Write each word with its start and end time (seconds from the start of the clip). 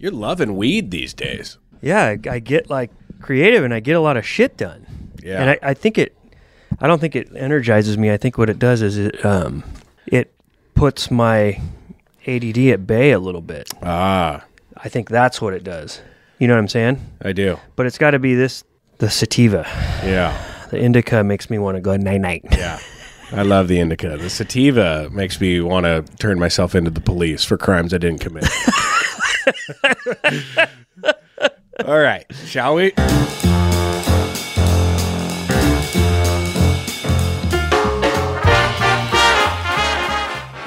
You're 0.00 0.12
loving 0.12 0.56
weed 0.56 0.90
these 0.90 1.12
days. 1.12 1.58
Yeah, 1.82 2.02
I, 2.02 2.18
I 2.28 2.38
get 2.38 2.70
like 2.70 2.90
creative 3.20 3.64
and 3.64 3.74
I 3.74 3.80
get 3.80 3.96
a 3.96 4.00
lot 4.00 4.16
of 4.16 4.26
shit 4.26 4.56
done. 4.56 4.86
Yeah. 5.22 5.42
And 5.42 5.50
I, 5.50 5.58
I 5.62 5.74
think 5.74 5.98
it, 5.98 6.16
I 6.80 6.86
don't 6.86 6.98
think 6.98 7.14
it 7.14 7.28
energizes 7.36 7.98
me. 7.98 8.10
I 8.10 8.16
think 8.16 8.38
what 8.38 8.48
it 8.48 8.58
does 8.58 8.80
is 8.80 8.96
it, 8.96 9.22
um, 9.24 9.62
it 10.06 10.32
puts 10.74 11.10
my 11.10 11.60
ADD 12.26 12.58
at 12.58 12.86
bay 12.86 13.12
a 13.12 13.18
little 13.18 13.42
bit. 13.42 13.70
Ah, 13.82 14.42
I 14.74 14.88
think 14.88 15.10
that's 15.10 15.42
what 15.42 15.52
it 15.52 15.62
does. 15.62 16.00
You 16.38 16.48
know 16.48 16.54
what 16.54 16.60
I'm 16.60 16.68
saying? 16.68 17.06
I 17.20 17.32
do. 17.32 17.58
But 17.76 17.84
it's 17.84 17.98
got 17.98 18.12
to 18.12 18.18
be 18.18 18.34
this, 18.34 18.64
the 18.98 19.10
sativa. 19.10 19.66
Yeah. 20.02 20.34
The 20.70 20.80
indica 20.80 21.22
makes 21.22 21.50
me 21.50 21.58
want 21.58 21.76
to 21.76 21.82
go 21.82 21.94
night 21.98 22.22
night. 22.22 22.44
Yeah. 22.52 22.78
I 23.32 23.42
love 23.42 23.68
the 23.68 23.78
indica. 23.78 24.16
The 24.16 24.30
sativa 24.30 25.10
makes 25.10 25.40
me 25.40 25.60
want 25.60 25.84
to 25.84 26.02
turn 26.16 26.38
myself 26.38 26.74
into 26.74 26.90
the 26.90 27.02
police 27.02 27.44
for 27.44 27.58
crimes 27.58 27.92
I 27.92 27.98
didn't 27.98 28.20
commit. 28.20 28.48
All 31.84 31.98
right, 31.98 32.26
shall 32.46 32.74
we? 32.74 32.92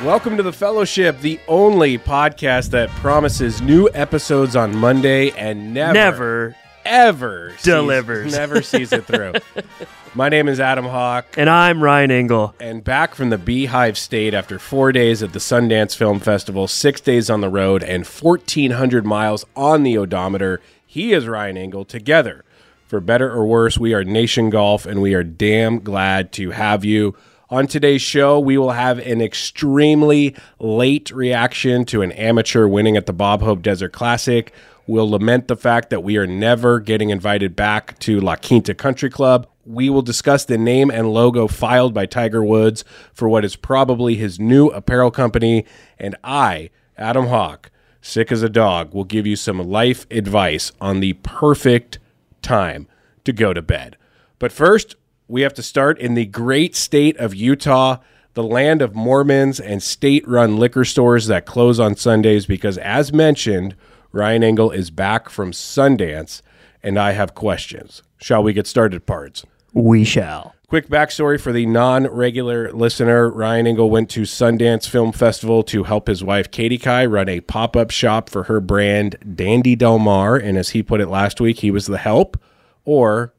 Welcome 0.03 0.35
to 0.35 0.43
the 0.43 0.51
Fellowship, 0.51 1.19
the 1.21 1.39
only 1.47 1.97
podcast 1.97 2.71
that 2.71 2.89
promises 2.89 3.61
new 3.61 3.89
episodes 3.93 4.53
on 4.53 4.75
Monday 4.75 5.31
and 5.31 5.73
never, 5.73 5.93
Never. 5.93 6.55
Ever 6.85 7.51
sees- 7.57 7.63
Delivers. 7.63 8.31
never 8.33 8.61
sees 8.61 8.91
it 8.91 9.05
through. 9.05 9.33
My 10.15 10.29
name 10.29 10.47
is 10.47 10.59
Adam 10.59 10.85
Hawk. 10.85 11.25
And 11.37 11.49
I'm 11.49 11.81
Ryan 11.83 12.11
Engle. 12.11 12.53
And 12.59 12.83
back 12.83 13.15
from 13.15 13.29
the 13.31 13.37
Beehive 13.37 13.97
State 13.97 14.33
after 14.33 14.59
four 14.59 14.91
days 14.91 15.23
at 15.23 15.33
the 15.33 15.39
Sundance 15.39 15.95
Film 15.95 16.19
Festival, 16.19 16.67
six 16.67 17.01
days 17.01 17.29
on 17.29 17.41
the 17.41 17.49
road, 17.49 17.81
and 17.83 18.05
1,400 18.05 19.05
miles 19.05 19.43
on 19.55 19.83
the 19.83 19.97
odometer, 19.97 20.61
he 20.85 21.13
is 21.13 21.27
Ryan 21.27 21.57
Engle. 21.57 21.85
Together, 21.85 22.43
for 22.85 22.99
better 22.99 23.31
or 23.31 23.45
worse, 23.45 23.79
we 23.79 23.93
are 23.95 24.03
Nation 24.03 24.51
Golf, 24.51 24.85
and 24.85 25.01
we 25.01 25.15
are 25.15 25.23
damn 25.23 25.79
glad 25.79 26.31
to 26.33 26.51
have 26.51 26.85
you. 26.85 27.15
On 27.49 27.65
today's 27.65 28.01
show, 28.01 28.39
we 28.39 28.57
will 28.57 28.71
have 28.71 28.99
an 28.99 29.21
extremely 29.21 30.35
late 30.59 31.11
reaction 31.11 31.85
to 31.85 32.01
an 32.01 32.11
amateur 32.13 32.67
winning 32.67 32.97
at 32.97 33.05
the 33.05 33.13
Bob 33.13 33.41
Hope 33.41 33.61
Desert 33.61 33.93
Classic. 33.93 34.51
We'll 34.85 35.09
lament 35.09 35.47
the 35.47 35.55
fact 35.55 35.89
that 35.91 36.03
we 36.03 36.17
are 36.17 36.27
never 36.27 36.81
getting 36.81 37.09
invited 37.09 37.55
back 37.55 37.97
to 37.99 38.19
La 38.19 38.35
Quinta 38.35 38.73
Country 38.73 39.09
Club. 39.09 39.47
We 39.65 39.89
will 39.89 40.01
discuss 40.01 40.43
the 40.43 40.57
name 40.57 40.91
and 40.91 41.13
logo 41.13 41.47
filed 41.47 41.93
by 41.93 42.05
Tiger 42.05 42.43
Woods 42.43 42.83
for 43.13 43.29
what 43.29 43.45
is 43.45 43.55
probably 43.55 44.15
his 44.15 44.41
new 44.41 44.67
apparel 44.67 45.09
company. 45.09 45.65
And 45.97 46.17
I, 46.21 46.69
Adam 46.97 47.27
Hawk, 47.27 47.71
sick 48.01 48.29
as 48.29 48.43
a 48.43 48.49
dog, 48.49 48.93
will 48.93 49.05
give 49.05 49.25
you 49.25 49.37
some 49.37 49.59
life 49.59 50.05
advice 50.11 50.73
on 50.81 50.99
the 50.99 51.13
perfect 51.13 51.99
time 52.41 52.87
to 53.23 53.31
go 53.31 53.53
to 53.53 53.61
bed. 53.61 53.95
But 54.37 54.51
first, 54.51 54.97
we 55.29 55.43
have 55.43 55.53
to 55.53 55.63
start 55.63 55.97
in 55.97 56.13
the 56.13 56.25
great 56.25 56.75
state 56.75 57.15
of 57.15 57.33
Utah, 57.33 57.99
the 58.33 58.43
land 58.43 58.81
of 58.81 58.93
Mormons 58.93 59.61
and 59.61 59.81
state 59.81 60.27
run 60.27 60.57
liquor 60.57 60.83
stores 60.83 61.27
that 61.27 61.45
close 61.45 61.79
on 61.79 61.95
Sundays 61.95 62.45
because, 62.45 62.77
as 62.79 63.13
mentioned, 63.13 63.75
Ryan 64.13 64.43
Engle 64.43 64.69
is 64.69 64.91
back 64.91 65.27
from 65.27 65.51
Sundance 65.51 66.43
and 66.83 66.99
I 66.99 67.13
have 67.13 67.33
questions. 67.33 68.03
Shall 68.17 68.43
we 68.43 68.53
get 68.53 68.67
started, 68.67 69.07
parts? 69.07 69.43
We 69.73 70.03
shall. 70.03 70.53
Quick 70.67 70.87
backstory 70.87 71.41
for 71.41 71.51
the 71.51 71.65
non 71.65 72.05
regular 72.05 72.71
listener 72.71 73.27
Ryan 73.27 73.65
Engle 73.65 73.89
went 73.89 74.11
to 74.11 74.21
Sundance 74.21 74.87
Film 74.87 75.13
Festival 75.13 75.63
to 75.63 75.85
help 75.85 76.07
his 76.07 76.23
wife 76.23 76.51
Katie 76.51 76.77
Kai 76.77 77.07
run 77.07 77.27
a 77.27 77.41
pop 77.41 77.75
up 77.75 77.89
shop 77.89 78.29
for 78.29 78.43
her 78.43 78.59
brand 78.59 79.17
Dandy 79.35 79.75
Del 79.75 79.97
Mar. 79.97 80.35
And 80.35 80.59
as 80.59 80.69
he 80.69 80.83
put 80.83 81.01
it 81.01 81.09
last 81.09 81.41
week, 81.41 81.59
he 81.59 81.71
was 81.71 81.87
the 81.87 81.97
help 81.97 82.39
or 82.85 83.33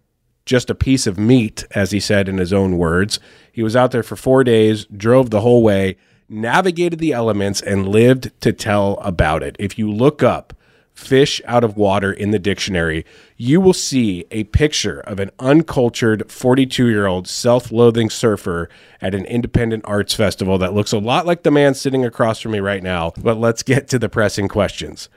just 0.44 0.70
a 0.70 0.74
piece 0.74 1.06
of 1.06 1.18
meat, 1.18 1.64
as 1.70 1.92
he 1.92 2.00
said 2.00 2.28
in 2.28 2.38
his 2.38 2.52
own 2.52 2.78
words. 2.78 3.20
He 3.52 3.62
was 3.62 3.76
out 3.76 3.92
there 3.92 4.02
for 4.02 4.16
four 4.16 4.42
days, 4.42 4.86
drove 4.86 5.30
the 5.30 5.40
whole 5.40 5.62
way, 5.62 5.96
navigated 6.28 6.98
the 6.98 7.12
elements, 7.12 7.62
and 7.62 7.88
lived 7.88 8.32
to 8.40 8.52
tell 8.52 8.98
about 8.98 9.44
it. 9.44 9.54
If 9.60 9.78
you 9.78 9.90
look 9.90 10.22
up 10.22 10.52
fish 10.94 11.40
out 11.44 11.64
of 11.64 11.76
water 11.76 12.12
in 12.12 12.30
the 12.30 12.38
dictionary, 12.38 13.04
you 13.36 13.60
will 13.60 13.72
see 13.72 14.24
a 14.30 14.44
picture 14.44 15.00
of 15.00 15.18
an 15.18 15.30
uncultured 15.38 16.30
42 16.30 16.88
year 16.88 17.06
old 17.06 17.28
self 17.28 17.70
loathing 17.70 18.08
surfer 18.08 18.68
at 19.00 19.14
an 19.14 19.24
independent 19.26 19.84
arts 19.86 20.14
festival 20.14 20.56
that 20.58 20.72
looks 20.72 20.92
a 20.92 20.98
lot 20.98 21.26
like 21.26 21.42
the 21.42 21.50
man 21.50 21.74
sitting 21.74 22.04
across 22.04 22.40
from 22.40 22.52
me 22.52 22.60
right 22.60 22.82
now. 22.82 23.12
But 23.18 23.38
let's 23.38 23.62
get 23.62 23.88
to 23.88 23.98
the 23.98 24.08
pressing 24.08 24.48
questions. 24.48 25.08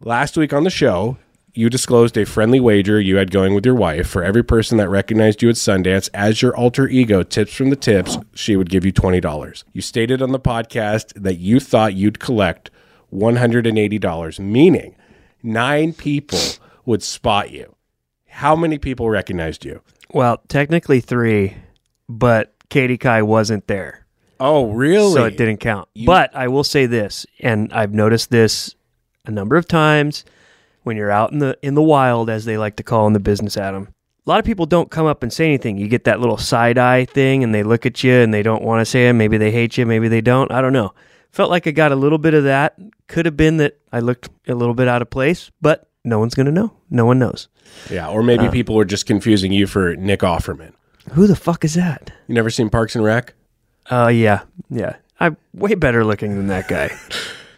Last 0.00 0.36
week 0.36 0.52
on 0.52 0.64
the 0.64 0.70
show, 0.70 1.18
you 1.56 1.70
disclosed 1.70 2.16
a 2.16 2.26
friendly 2.26 2.58
wager 2.58 3.00
you 3.00 3.16
had 3.16 3.30
going 3.30 3.54
with 3.54 3.64
your 3.64 3.76
wife 3.76 4.08
for 4.08 4.24
every 4.24 4.42
person 4.42 4.76
that 4.78 4.88
recognized 4.88 5.40
you 5.40 5.48
at 5.48 5.54
Sundance 5.54 6.08
as 6.12 6.42
your 6.42 6.54
alter 6.56 6.88
ego 6.88 7.22
tips 7.22 7.54
from 7.54 7.70
the 7.70 7.76
tips, 7.76 8.18
she 8.34 8.56
would 8.56 8.68
give 8.68 8.84
you 8.84 8.92
$20. 8.92 9.64
You 9.72 9.80
stated 9.80 10.20
on 10.20 10.32
the 10.32 10.40
podcast 10.40 11.12
that 11.14 11.38
you 11.38 11.60
thought 11.60 11.94
you'd 11.94 12.18
collect 12.18 12.70
$180, 13.12 14.40
meaning 14.40 14.96
nine 15.44 15.92
people 15.92 16.40
would 16.84 17.02
spot 17.02 17.50
you. 17.50 17.76
How 18.26 18.56
many 18.56 18.78
people 18.78 19.08
recognized 19.08 19.64
you? 19.64 19.80
Well, 20.12 20.42
technically 20.48 21.00
three, 21.00 21.56
but 22.08 22.52
Katie 22.68 22.98
Kai 22.98 23.22
wasn't 23.22 23.66
there. 23.68 24.06
Oh, 24.40 24.70
really? 24.72 25.12
So 25.12 25.24
it 25.24 25.36
didn't 25.36 25.58
count. 25.58 25.88
But 26.04 26.34
I 26.34 26.48
will 26.48 26.64
say 26.64 26.86
this, 26.86 27.26
and 27.40 27.72
I've 27.72 27.94
noticed 27.94 28.30
this 28.30 28.74
a 29.24 29.30
number 29.30 29.56
of 29.56 29.68
times 29.68 30.24
when 30.82 30.96
you're 30.96 31.10
out 31.10 31.32
in 31.32 31.38
the 31.38 31.56
in 31.62 31.74
the 31.74 31.82
wild, 31.82 32.28
as 32.28 32.44
they 32.44 32.58
like 32.58 32.76
to 32.76 32.82
call 32.82 33.06
in 33.06 33.12
the 33.12 33.20
business, 33.20 33.56
Adam. 33.56 33.88
A 34.26 34.30
lot 34.30 34.38
of 34.38 34.44
people 34.44 34.66
don't 34.66 34.90
come 34.90 35.06
up 35.06 35.22
and 35.22 35.32
say 35.32 35.44
anything. 35.46 35.76
You 35.76 35.86
get 35.86 36.04
that 36.04 36.18
little 36.18 36.38
side 36.38 36.78
eye 36.78 37.04
thing, 37.04 37.44
and 37.44 37.54
they 37.54 37.62
look 37.62 37.86
at 37.86 38.02
you 38.02 38.14
and 38.14 38.32
they 38.32 38.42
don't 38.42 38.62
want 38.62 38.80
to 38.80 38.84
say 38.84 39.08
it. 39.08 39.12
Maybe 39.12 39.36
they 39.38 39.50
hate 39.50 39.76
you, 39.76 39.86
maybe 39.86 40.08
they 40.08 40.20
don't. 40.20 40.50
I 40.50 40.60
don't 40.60 40.72
know. 40.72 40.94
Felt 41.34 41.50
like 41.50 41.66
I 41.66 41.72
got 41.72 41.90
a 41.90 41.96
little 41.96 42.18
bit 42.18 42.32
of 42.32 42.44
that. 42.44 42.78
Could 43.08 43.26
have 43.26 43.36
been 43.36 43.56
that 43.56 43.76
I 43.92 43.98
looked 43.98 44.28
a 44.46 44.54
little 44.54 44.72
bit 44.72 44.86
out 44.86 45.02
of 45.02 45.10
place, 45.10 45.50
but 45.60 45.88
no 46.04 46.20
one's 46.20 46.36
gonna 46.36 46.52
know. 46.52 46.72
No 46.90 47.06
one 47.06 47.18
knows. 47.18 47.48
Yeah, 47.90 48.08
or 48.08 48.22
maybe 48.22 48.46
uh, 48.46 48.50
people 48.52 48.76
were 48.76 48.84
just 48.84 49.04
confusing 49.04 49.50
you 49.50 49.66
for 49.66 49.96
Nick 49.96 50.20
Offerman. 50.20 50.74
Who 51.10 51.26
the 51.26 51.34
fuck 51.34 51.64
is 51.64 51.74
that? 51.74 52.12
You 52.28 52.36
never 52.36 52.50
seen 52.50 52.70
Parks 52.70 52.94
and 52.94 53.04
Rec? 53.04 53.34
Oh 53.90 54.06
yeah, 54.06 54.42
yeah. 54.70 54.94
I'm 55.18 55.36
way 55.52 55.74
better 55.74 56.04
looking 56.04 56.36
than 56.36 56.46
that 56.46 56.68
guy. 56.68 56.96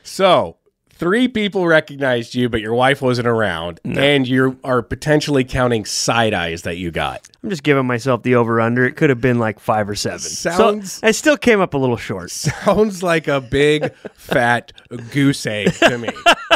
So, 0.08 0.56
three 0.96 1.28
people 1.28 1.66
recognized 1.66 2.34
you, 2.34 2.48
but 2.48 2.60
your 2.60 2.74
wife 2.74 3.00
wasn't 3.02 3.28
around, 3.28 3.80
and 3.84 4.26
you 4.26 4.58
are 4.64 4.82
potentially 4.82 5.44
counting 5.44 5.84
side 5.84 6.34
eyes 6.34 6.62
that 6.62 6.76
you 6.76 6.90
got. 6.90 7.28
I'm 7.42 7.50
just 7.50 7.62
giving 7.62 7.86
myself 7.86 8.22
the 8.22 8.34
over 8.34 8.60
under. 8.60 8.84
It 8.84 8.96
could 8.96 9.10
have 9.10 9.20
been 9.20 9.38
like 9.38 9.60
five 9.60 9.88
or 9.88 9.94
seven. 9.94 10.18
Sounds- 10.18 10.92
so 10.94 11.06
I 11.06 11.10
still 11.12 11.36
came 11.36 11.60
up 11.60 11.74
a 11.74 11.78
little 11.78 11.96
short. 11.96 12.30
Sounds 12.32 13.02
like 13.02 13.28
a 13.28 13.40
big 13.40 13.94
fat 14.14 14.72
goose 15.12 15.46
egg 15.46 15.72
to 15.74 15.98
me. 15.98 16.08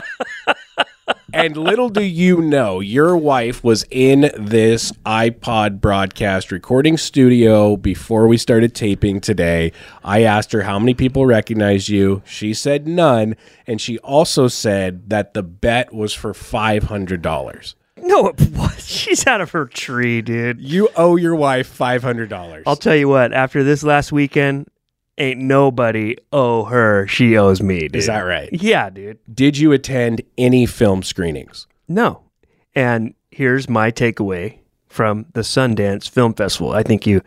and 1.45 1.57
little 1.57 1.89
do 1.89 2.03
you 2.03 2.41
know, 2.43 2.81
your 2.81 3.17
wife 3.17 3.65
was 3.65 3.85
in 3.91 4.31
this 4.37 4.93
iPod 5.07 5.81
broadcast 5.81 6.53
recording 6.53 6.97
studio 6.97 7.77
before 7.77 8.27
we 8.27 8.37
started 8.37 8.75
taping 8.75 9.21
today. 9.21 9.73
I 10.05 10.23
asked 10.23 10.53
her 10.53 10.63
how 10.63 10.79
many 10.79 10.95
people 10.95 11.25
recognized 11.27 11.89
you. 11.89 12.23
She 12.27 12.53
said 12.53 12.87
none. 12.87 13.37
And 13.67 13.81
she 13.81 13.99
also 13.99 14.49
said 14.49 15.09
that 15.11 15.35
the 15.35 15.43
bet 15.43 15.95
was 15.95 16.13
for 16.13 16.33
$500. 16.33 17.75
No, 17.97 18.29
it 18.29 18.41
was. 18.51 18.87
She's 18.87 19.27
out 19.27 19.41
of 19.41 19.51
her 19.53 19.67
tree, 19.67 20.23
dude. 20.23 20.61
You 20.61 20.89
owe 20.97 21.17
your 21.17 21.37
wife 21.37 21.77
$500. 21.77 22.63
I'll 22.67 22.77
tell 22.77 22.97
you 22.97 23.09
what. 23.09 23.33
After 23.33 23.63
this 23.63 23.83
last 23.83 24.13
weekend, 24.13 24.69
ain't 25.21 25.39
nobody 25.39 26.17
owe 26.33 26.65
her. 26.65 27.07
She 27.07 27.37
owes 27.37 27.63
me, 27.63 27.81
dude. 27.81 27.97
Is 27.97 28.07
that 28.07 28.23
right? 28.23 28.49
Yeah, 28.53 28.91
dude. 28.91 29.19
Did 29.33 29.59
you 29.59 29.71
attend 29.73 30.23
any 30.37 30.67
film 30.67 31.03
screenings? 31.03 31.67
No. 31.87 32.23
And 32.75 33.15
here's 33.31 33.69
my 33.69 33.93
takeaway 33.93 34.59
from 34.89 35.27
the 35.35 35.43
Sundance 35.43 36.09
Film 36.09 36.35
Festival. 36.35 36.73
I 36.73 36.83
think 36.83 37.07
you 37.07 37.21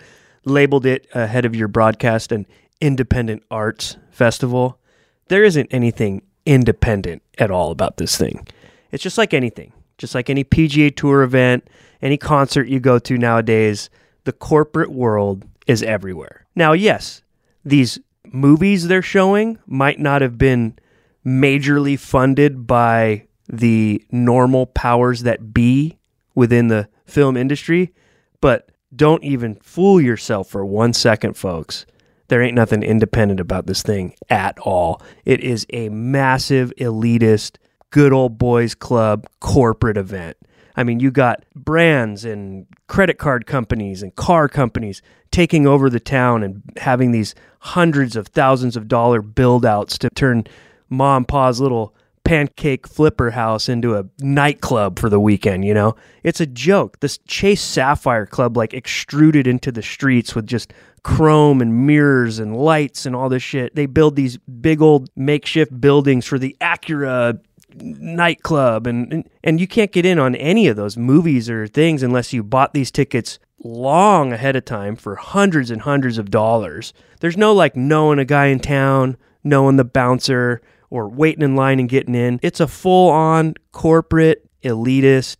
labeled 0.43 0.85
it 0.85 1.07
ahead 1.13 1.45
of 1.45 1.55
your 1.55 1.69
broadcast 1.69 2.31
an 2.31 2.45
independent 2.81 3.43
arts 3.49 3.95
festival. 4.11 4.79
There 5.27 5.43
isn't 5.43 5.73
anything 5.73 6.23
independent 6.45 7.21
at 7.37 7.51
all 7.51 7.71
about 7.71 7.97
this 7.97 8.17
thing. 8.17 8.45
It's 8.91 9.03
just 9.03 9.17
like 9.17 9.33
anything, 9.33 9.71
just 9.97 10.13
like 10.13 10.29
any 10.29 10.43
PGA 10.43 10.93
Tour 10.93 11.23
event, 11.23 11.69
any 12.01 12.17
concert 12.17 12.67
you 12.67 12.79
go 12.79 12.99
to 12.99 13.17
nowadays, 13.17 13.89
the 14.25 14.33
corporate 14.33 14.91
world 14.91 15.45
is 15.67 15.81
everywhere. 15.81 16.45
Now, 16.55 16.73
yes, 16.73 17.22
these 17.63 17.99
movies 18.31 18.87
they're 18.87 19.01
showing 19.01 19.59
might 19.65 19.99
not 19.99 20.21
have 20.21 20.37
been 20.37 20.77
majorly 21.25 21.97
funded 21.97 22.67
by 22.67 23.25
the 23.47 24.03
normal 24.11 24.65
powers 24.65 25.23
that 25.23 25.53
be 25.53 25.97
within 26.35 26.67
the 26.67 26.87
film 27.05 27.37
industry, 27.37 27.93
but 28.41 28.71
don't 28.95 29.23
even 29.23 29.55
fool 29.55 29.99
yourself 29.99 30.49
for 30.49 30.65
one 30.65 30.93
second, 30.93 31.35
folks. 31.35 31.85
There 32.27 32.41
ain't 32.41 32.55
nothing 32.55 32.83
independent 32.83 33.39
about 33.39 33.67
this 33.67 33.83
thing 33.83 34.15
at 34.29 34.57
all. 34.59 35.01
It 35.25 35.41
is 35.41 35.65
a 35.71 35.89
massive 35.89 36.73
elitist 36.79 37.57
good 37.91 38.11
old 38.13 38.37
boys 38.37 38.73
club 38.73 39.27
corporate 39.39 39.97
event. 39.97 40.37
I 40.75 40.83
mean, 40.83 40.99
you 40.99 41.11
got 41.11 41.43
brands 41.55 42.25
and 42.25 42.65
credit 42.87 43.17
card 43.17 43.45
companies 43.45 44.03
and 44.03 44.15
car 44.15 44.47
companies 44.47 45.01
taking 45.31 45.65
over 45.65 45.89
the 45.89 45.99
town 45.99 46.43
and 46.43 46.61
having 46.77 47.11
these 47.11 47.33
hundreds 47.59 48.15
of 48.15 48.27
thousands 48.27 48.75
of 48.75 48.87
dollar 48.87 49.21
build 49.21 49.65
outs 49.65 49.97
to 49.97 50.09
turn 50.09 50.45
mom 50.89 51.17
and 51.17 51.27
pa's 51.27 51.59
little 51.59 51.95
pancake 52.23 52.87
flipper 52.87 53.31
house 53.31 53.67
into 53.67 53.95
a 53.95 54.05
nightclub 54.19 54.97
for 54.97 55.09
the 55.09 55.19
weekend, 55.19 55.65
you 55.65 55.73
know? 55.73 55.95
It's 56.23 56.39
a 56.39 56.45
joke. 56.45 56.99
This 57.01 57.17
Chase 57.27 57.61
Sapphire 57.61 58.25
Club 58.25 58.55
like 58.55 58.73
extruded 58.73 59.45
into 59.45 59.71
the 59.71 59.81
streets 59.81 60.33
with 60.33 60.47
just 60.47 60.73
chrome 61.03 61.61
and 61.61 61.85
mirrors 61.85 62.39
and 62.39 62.55
lights 62.55 63.05
and 63.05 63.15
all 63.15 63.27
this 63.27 63.43
shit. 63.43 63.75
They 63.75 63.87
build 63.87 64.15
these 64.15 64.37
big 64.37 64.81
old 64.81 65.09
makeshift 65.15 65.79
buildings 65.81 66.25
for 66.25 66.39
the 66.39 66.55
Acura 66.61 67.39
nightclub 67.75 68.87
and, 68.87 69.11
and 69.11 69.29
and 69.43 69.59
you 69.59 69.67
can't 69.67 69.91
get 69.91 70.05
in 70.05 70.19
on 70.19 70.35
any 70.35 70.67
of 70.67 70.75
those 70.75 70.97
movies 70.97 71.49
or 71.49 71.67
things 71.67 72.03
unless 72.03 72.33
you 72.33 72.43
bought 72.43 72.73
these 72.73 72.91
tickets 72.91 73.39
long 73.63 74.33
ahead 74.33 74.55
of 74.55 74.65
time 74.65 74.95
for 74.95 75.15
hundreds 75.15 75.71
and 75.71 75.81
hundreds 75.81 76.17
of 76.17 76.29
dollars. 76.29 76.93
There's 77.19 77.37
no 77.37 77.53
like 77.53 77.75
knowing 77.75 78.19
a 78.19 78.25
guy 78.25 78.47
in 78.47 78.59
town, 78.59 79.17
knowing 79.43 79.77
the 79.77 79.85
bouncer 79.85 80.61
or 80.89 81.09
waiting 81.09 81.43
in 81.43 81.55
line 81.55 81.79
and 81.79 81.89
getting 81.89 82.15
in. 82.15 82.39
It's 82.43 82.59
a 82.59 82.67
full 82.67 83.09
on 83.09 83.55
corporate, 83.71 84.47
elitist, 84.63 85.37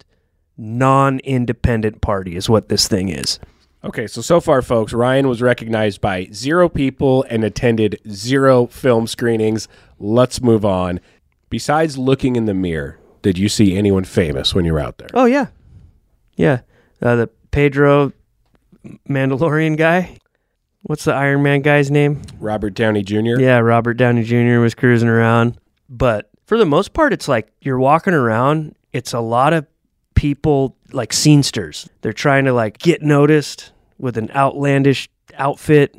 non 0.57 1.19
independent 1.19 2.01
party, 2.01 2.35
is 2.35 2.49
what 2.49 2.69
this 2.69 2.87
thing 2.87 3.09
is. 3.09 3.39
Okay, 3.85 4.07
so 4.07 4.21
so 4.21 4.39
far, 4.39 4.61
folks, 4.61 4.93
Ryan 4.93 5.27
was 5.27 5.41
recognized 5.41 5.99
by 5.99 6.29
zero 6.31 6.69
people 6.69 7.25
and 7.29 7.43
attended 7.43 7.99
zero 8.09 8.67
film 8.67 9.07
screenings. 9.07 9.67
Let's 9.99 10.41
move 10.41 10.63
on. 10.63 11.01
Besides 11.53 11.99
looking 11.99 12.35
in 12.35 12.45
the 12.45 12.55
mirror, 12.55 12.97
did 13.21 13.37
you 13.37 13.47
see 13.47 13.77
anyone 13.77 14.05
famous 14.05 14.55
when 14.55 14.65
you 14.65 14.73
were 14.73 14.79
out 14.79 14.97
there? 14.97 15.09
Oh, 15.13 15.25
yeah. 15.25 15.49
Yeah. 16.35 16.61
Uh, 16.99 17.15
the 17.15 17.27
Pedro 17.51 18.11
Mandalorian 19.07 19.77
guy. 19.77 20.17
What's 20.81 21.03
the 21.03 21.13
Iron 21.13 21.43
Man 21.43 21.61
guy's 21.61 21.91
name? 21.91 22.23
Robert 22.39 22.73
Downey 22.73 23.03
Jr.? 23.03 23.39
Yeah, 23.39 23.59
Robert 23.59 23.93
Downey 23.97 24.23
Jr. 24.23 24.61
was 24.61 24.73
cruising 24.73 25.07
around. 25.07 25.59
But 25.87 26.31
for 26.47 26.57
the 26.57 26.65
most 26.65 26.93
part, 26.93 27.13
it's 27.13 27.27
like 27.27 27.53
you're 27.61 27.77
walking 27.77 28.15
around, 28.15 28.75
it's 28.91 29.13
a 29.13 29.19
lot 29.19 29.53
of 29.53 29.67
people 30.15 30.75
like 30.91 31.11
scenesters. 31.11 31.87
They're 32.01 32.13
trying 32.13 32.45
to 32.45 32.53
like 32.53 32.79
get 32.79 33.03
noticed 33.03 33.73
with 33.99 34.17
an 34.17 34.31
outlandish 34.31 35.07
outfit. 35.35 35.95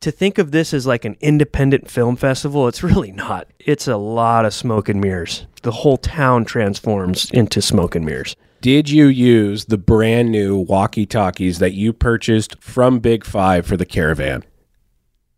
To 0.00 0.10
think 0.10 0.38
of 0.38 0.50
this 0.50 0.72
as 0.72 0.86
like 0.86 1.04
an 1.04 1.18
independent 1.20 1.90
film 1.90 2.16
festival, 2.16 2.66
it's 2.68 2.82
really 2.82 3.12
not. 3.12 3.48
It's 3.58 3.86
a 3.86 3.98
lot 3.98 4.46
of 4.46 4.54
smoke 4.54 4.88
and 4.88 4.98
mirrors. 4.98 5.46
The 5.60 5.70
whole 5.70 5.98
town 5.98 6.46
transforms 6.46 7.30
into 7.32 7.60
smoke 7.60 7.94
and 7.94 8.06
mirrors. 8.06 8.34
Did 8.62 8.88
you 8.88 9.06
use 9.06 9.66
the 9.66 9.76
brand 9.76 10.30
new 10.30 10.56
walkie 10.56 11.04
talkies 11.04 11.58
that 11.58 11.74
you 11.74 11.92
purchased 11.92 12.56
from 12.62 12.98
Big 12.98 13.26
Five 13.26 13.66
for 13.66 13.76
the 13.76 13.84
caravan? 13.84 14.44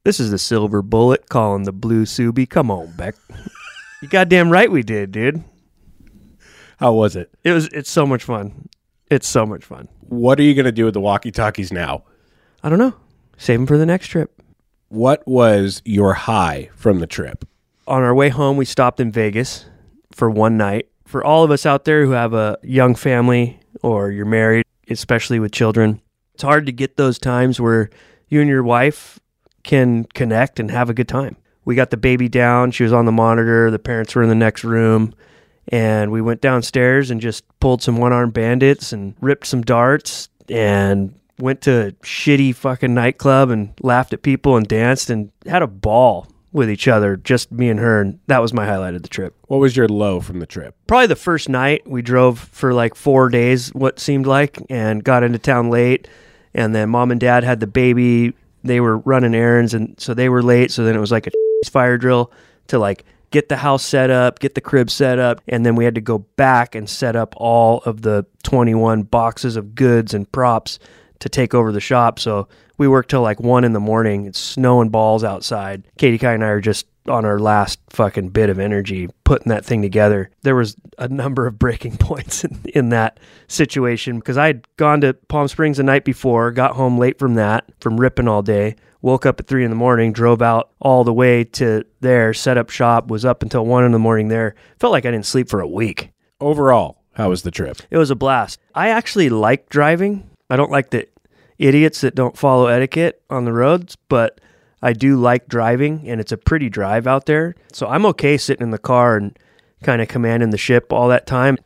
This 0.05 0.21
is 0.21 0.31
the 0.31 0.39
silver 0.39 0.81
bullet 0.81 1.29
calling 1.29 1.65
the 1.65 1.73
blue 1.73 2.05
Subi. 2.05 2.49
Come 2.49 2.71
on, 2.71 2.93
Beck. 2.97 3.17
you 4.01 4.09
goddamn 4.09 4.51
right 4.51 4.71
we 4.71 4.85
did, 4.85 5.11
dude. 5.11 5.43
How 6.79 6.93
was 6.93 7.17
it? 7.17 7.31
It 7.43 7.51
was 7.51 7.67
it's 7.69 7.91
so 7.91 8.07
much 8.07 8.23
fun. 8.23 8.69
It's 9.11 9.27
so 9.27 9.45
much 9.45 9.65
fun. 9.65 9.89
What 10.03 10.39
are 10.39 10.45
you 10.45 10.55
going 10.55 10.67
to 10.67 10.73
do 10.73 10.85
with 10.85 10.95
the 10.95 11.01
walkie 11.01 11.33
talkies 11.33 11.73
now? 11.73 12.05
I 12.63 12.69
don't 12.69 12.79
know. 12.79 12.95
Save 13.37 13.61
them 13.61 13.67
for 13.67 13.77
the 13.77 13.87
next 13.87 14.07
trip. 14.09 14.42
What 14.93 15.27
was 15.27 15.81
your 15.87 16.13
high 16.13 16.69
from 16.75 16.99
the 16.99 17.07
trip? 17.07 17.47
On 17.89 18.03
our 18.03 18.15
way 18.15 18.29
home, 18.29 18.59
we 18.59 18.67
stopped 18.67 19.01
in 19.01 19.11
Vegas 19.11 19.65
for 20.11 20.29
one 20.29 20.59
night. 20.59 20.91
For 21.07 21.25
all 21.25 21.45
of 21.45 21.51
us 21.51 21.65
out 21.65 21.87
there 21.87 22.05
who 22.05 22.11
have 22.11 22.35
a 22.35 22.59
young 22.63 22.95
family 22.95 23.59
or 23.83 24.11
you're 24.11 24.27
married, 24.27 24.67
especially 24.91 25.41
with 25.41 25.51
children, 25.51 26.03
it's 26.35 26.43
hard 26.43 26.67
to 26.67 26.73
get 26.73 26.99
those 26.99 27.19
times 27.19 27.59
where 27.59 27.89
you 28.29 28.43
and 28.43 28.51
your 28.51 28.63
wife 28.63 29.19
can 29.63 30.05
connect 30.13 30.61
and 30.61 30.71
have 30.71 30.91
a 30.91 30.95
good 30.95 31.09
time. 31.09 31.39
We 31.65 31.75
got 31.75 31.89
the 31.89 31.97
baby 31.97 32.29
down. 32.29 32.71
She 32.71 32.83
was 32.83 32.93
on 32.93 33.07
the 33.07 33.13
monitor. 33.13 33.71
The 33.71 33.79
parents 33.79 34.15
were 34.15 34.23
in 34.23 34.29
the 34.29 34.35
next 34.35 34.63
room. 34.63 35.15
And 35.69 36.13
we 36.13 36.21
went 36.21 36.43
downstairs 36.43 37.11
and 37.11 37.19
just 37.19 37.45
pulled 37.61 37.83
some 37.83 37.97
one 37.97 38.13
armed 38.13 38.35
bandits 38.35 38.93
and 38.93 39.15
ripped 39.23 39.47
some 39.47 39.63
darts 39.63 40.29
and 40.51 41.19
went 41.39 41.61
to 41.63 41.89
a 41.89 41.93
shitty 41.93 42.55
fucking 42.55 42.95
nightclub 42.95 43.51
and 43.51 43.73
laughed 43.81 44.13
at 44.13 44.23
people 44.23 44.57
and 44.57 44.67
danced 44.67 45.11
and 45.11 45.31
had 45.47 45.63
a 45.63 45.67
ball 45.67 46.27
with 46.53 46.71
each 46.71 46.87
other, 46.87 47.17
just 47.17 47.51
me 47.51 47.69
and 47.69 47.81
her. 47.81 48.01
And 48.01 48.19
that 48.27 48.41
was 48.41 48.53
my 48.53 48.67
highlight 48.67 48.95
of 48.95 49.03
the 49.03 49.09
trip. 49.09 49.35
What 49.49 49.59
was 49.59 49.77
your 49.77 49.89
low 49.89 50.21
from 50.21 50.39
the 50.39 50.47
trip? 50.47 50.75
Probably 50.87 51.07
the 51.07 51.17
first 51.17 51.49
night 51.49 51.89
we 51.89 52.03
drove 52.03 52.39
for 52.39 52.75
like 52.75 52.95
four 52.95 53.29
days, 53.29 53.71
what 53.71 53.99
seemed 53.99 54.27
like, 54.27 54.61
and 54.69 55.03
got 55.03 55.23
into 55.23 55.39
town 55.39 55.71
late. 55.71 56.09
And 56.55 56.75
then 56.75 56.91
mom 56.91 57.11
and 57.11 57.21
dad 57.21 57.45
had 57.45 57.61
the 57.61 57.67
baby. 57.67 58.35
They 58.63 58.81
were 58.81 58.99
running 58.99 59.35
errands, 59.35 59.75
and 59.75 59.99
so 59.99 60.15
they 60.15 60.29
were 60.29 60.43
late. 60.43 60.71
So 60.71 60.85
then 60.85 60.95
it 60.95 61.01
was 61.01 61.11
like 61.11 61.27
a 61.27 61.31
fire 61.71 61.97
drill 61.97 62.31
to 62.69 62.79
like 62.79 63.05
get 63.31 63.49
the 63.49 63.57
house 63.57 63.83
set 63.83 64.11
up, 64.11 64.39
get 64.39 64.55
the 64.55 64.61
crib 64.61 64.91
set 64.91 65.19
up, 65.19 65.41
and 65.49 65.65
then 65.65 65.75
we 65.75 65.87
had 65.87 65.95
to 65.95 66.01
go 66.03 66.19
back 66.19 66.75
and 66.75 66.89
set 66.89 67.17
up 67.17 67.35
all 67.39 67.79
of 67.81 68.03
the 68.03 68.27
21 68.45 69.05
boxes 69.05 69.57
of 69.57 69.75
goods 69.75 70.13
and 70.13 70.31
props 70.31 70.79
to 71.23 71.29
take 71.29 71.55
over 71.55 71.71
the 71.71 71.81
shop. 71.81 72.19
So 72.19 72.49
we 72.79 72.89
worked 72.89 73.11
till 73.11 73.23
like 73.23 73.39
one 73.39 73.63
in 73.63 73.73
the 73.73 73.81
morning. 73.81 74.27
It's 74.27 74.41
snowing 74.41 74.89
balls 74.89 75.23
outside. 75.23 75.85
Katie 75.99 76.19
Kai 76.19 76.33
and 76.35 76.45
I 76.45 76.49
are 76.49 76.61
just 76.61 76.87
on 77.07 77.25
our 77.25 77.39
last 77.39 77.79
fucking 77.91 78.29
bit 78.31 78.51
of 78.51 78.59
energy 78.59 79.09
putting 79.25 79.51
that 79.51 79.65
thing 79.65 79.83
together. 79.83 80.31
There 80.43 80.57
was 80.57 80.77
a 80.99 81.07
number 81.09 81.47
of 81.47 81.59
breaking 81.61 81.97
points 81.99 82.43
in, 82.45 82.61
in 82.75 82.89
that 82.89 83.21
situation 83.47 84.19
because 84.19 84.37
I 84.37 84.49
had 84.49 84.67
gone 84.77 85.01
to 85.03 85.15
Palm 85.15 85.47
Springs 85.47 85.77
the 85.77 85.85
night 85.85 86.05
before, 86.05 86.51
got 86.51 86.75
home 86.75 86.99
late 86.99 87.21
from 87.21 87.35
that, 87.35 87.71
from 87.81 88.01
ripping 88.01 88.27
all 88.27 88.43
day, 88.43 88.75
woke 89.01 89.27
up 89.27 89.39
at 89.39 89.47
three 89.47 89.65
in 89.65 89.71
the 89.71 89.77
morning, 89.77 90.13
drove 90.13 90.43
out 90.43 90.71
all 90.81 91.05
the 91.05 91.13
way 91.13 91.45
to 91.45 91.85
there, 92.01 92.35
set 92.35 92.59
up 92.59 92.69
shop, 92.69 93.09
was 93.09 93.25
up 93.25 93.45
until 93.45 93.65
one 93.65 93.85
in 93.85 93.93
the 93.93 93.99
morning 93.99 94.27
there. 94.27 94.57
Felt 94.81 94.93
like 94.93 95.07
I 95.07 95.13
didn't 95.13 95.27
sleep 95.27 95.49
for 95.49 95.61
a 95.61 95.69
week. 95.69 96.11
Overall, 96.41 97.01
how 97.13 97.29
was 97.29 97.43
the 97.43 97.53
trip? 97.53 97.79
It 97.91 97.99
was 97.99 98.11
a 98.11 98.17
blast. 98.17 98.59
I 98.75 98.89
actually 98.89 99.29
like 99.29 99.69
driving. 99.69 100.29
I 100.51 100.57
don't 100.57 100.71
like 100.71 100.91
the 100.91 101.07
idiots 101.63 102.01
that 102.01 102.15
don't 102.15 102.37
follow 102.37 102.67
etiquette 102.67 103.23
on 103.31 103.45
the 103.45 103.53
roads, 103.53 103.97
but 104.09 104.41
I 104.83 104.93
do 104.93 105.17
like 105.17 105.47
driving 105.49 106.09
and 106.09 106.21
it's 106.21 106.33
a 106.33 106.37
pretty 106.37 106.69
drive 106.69 107.07
out 107.07 107.27
there. 107.27 107.55
So 107.73 107.87
I'm 107.87 108.05
okay 108.07 108.37
sitting 108.37 108.65
in 108.65 108.71
the 108.71 108.79
car 108.79 109.17
and 109.17 109.39
kind 109.83 110.03
of 110.03 110.09
commanding 110.09 110.51
the 110.51 110.59
ship 110.59 110.93
all 110.93 111.09
that 111.09 111.27
time. 111.27 111.57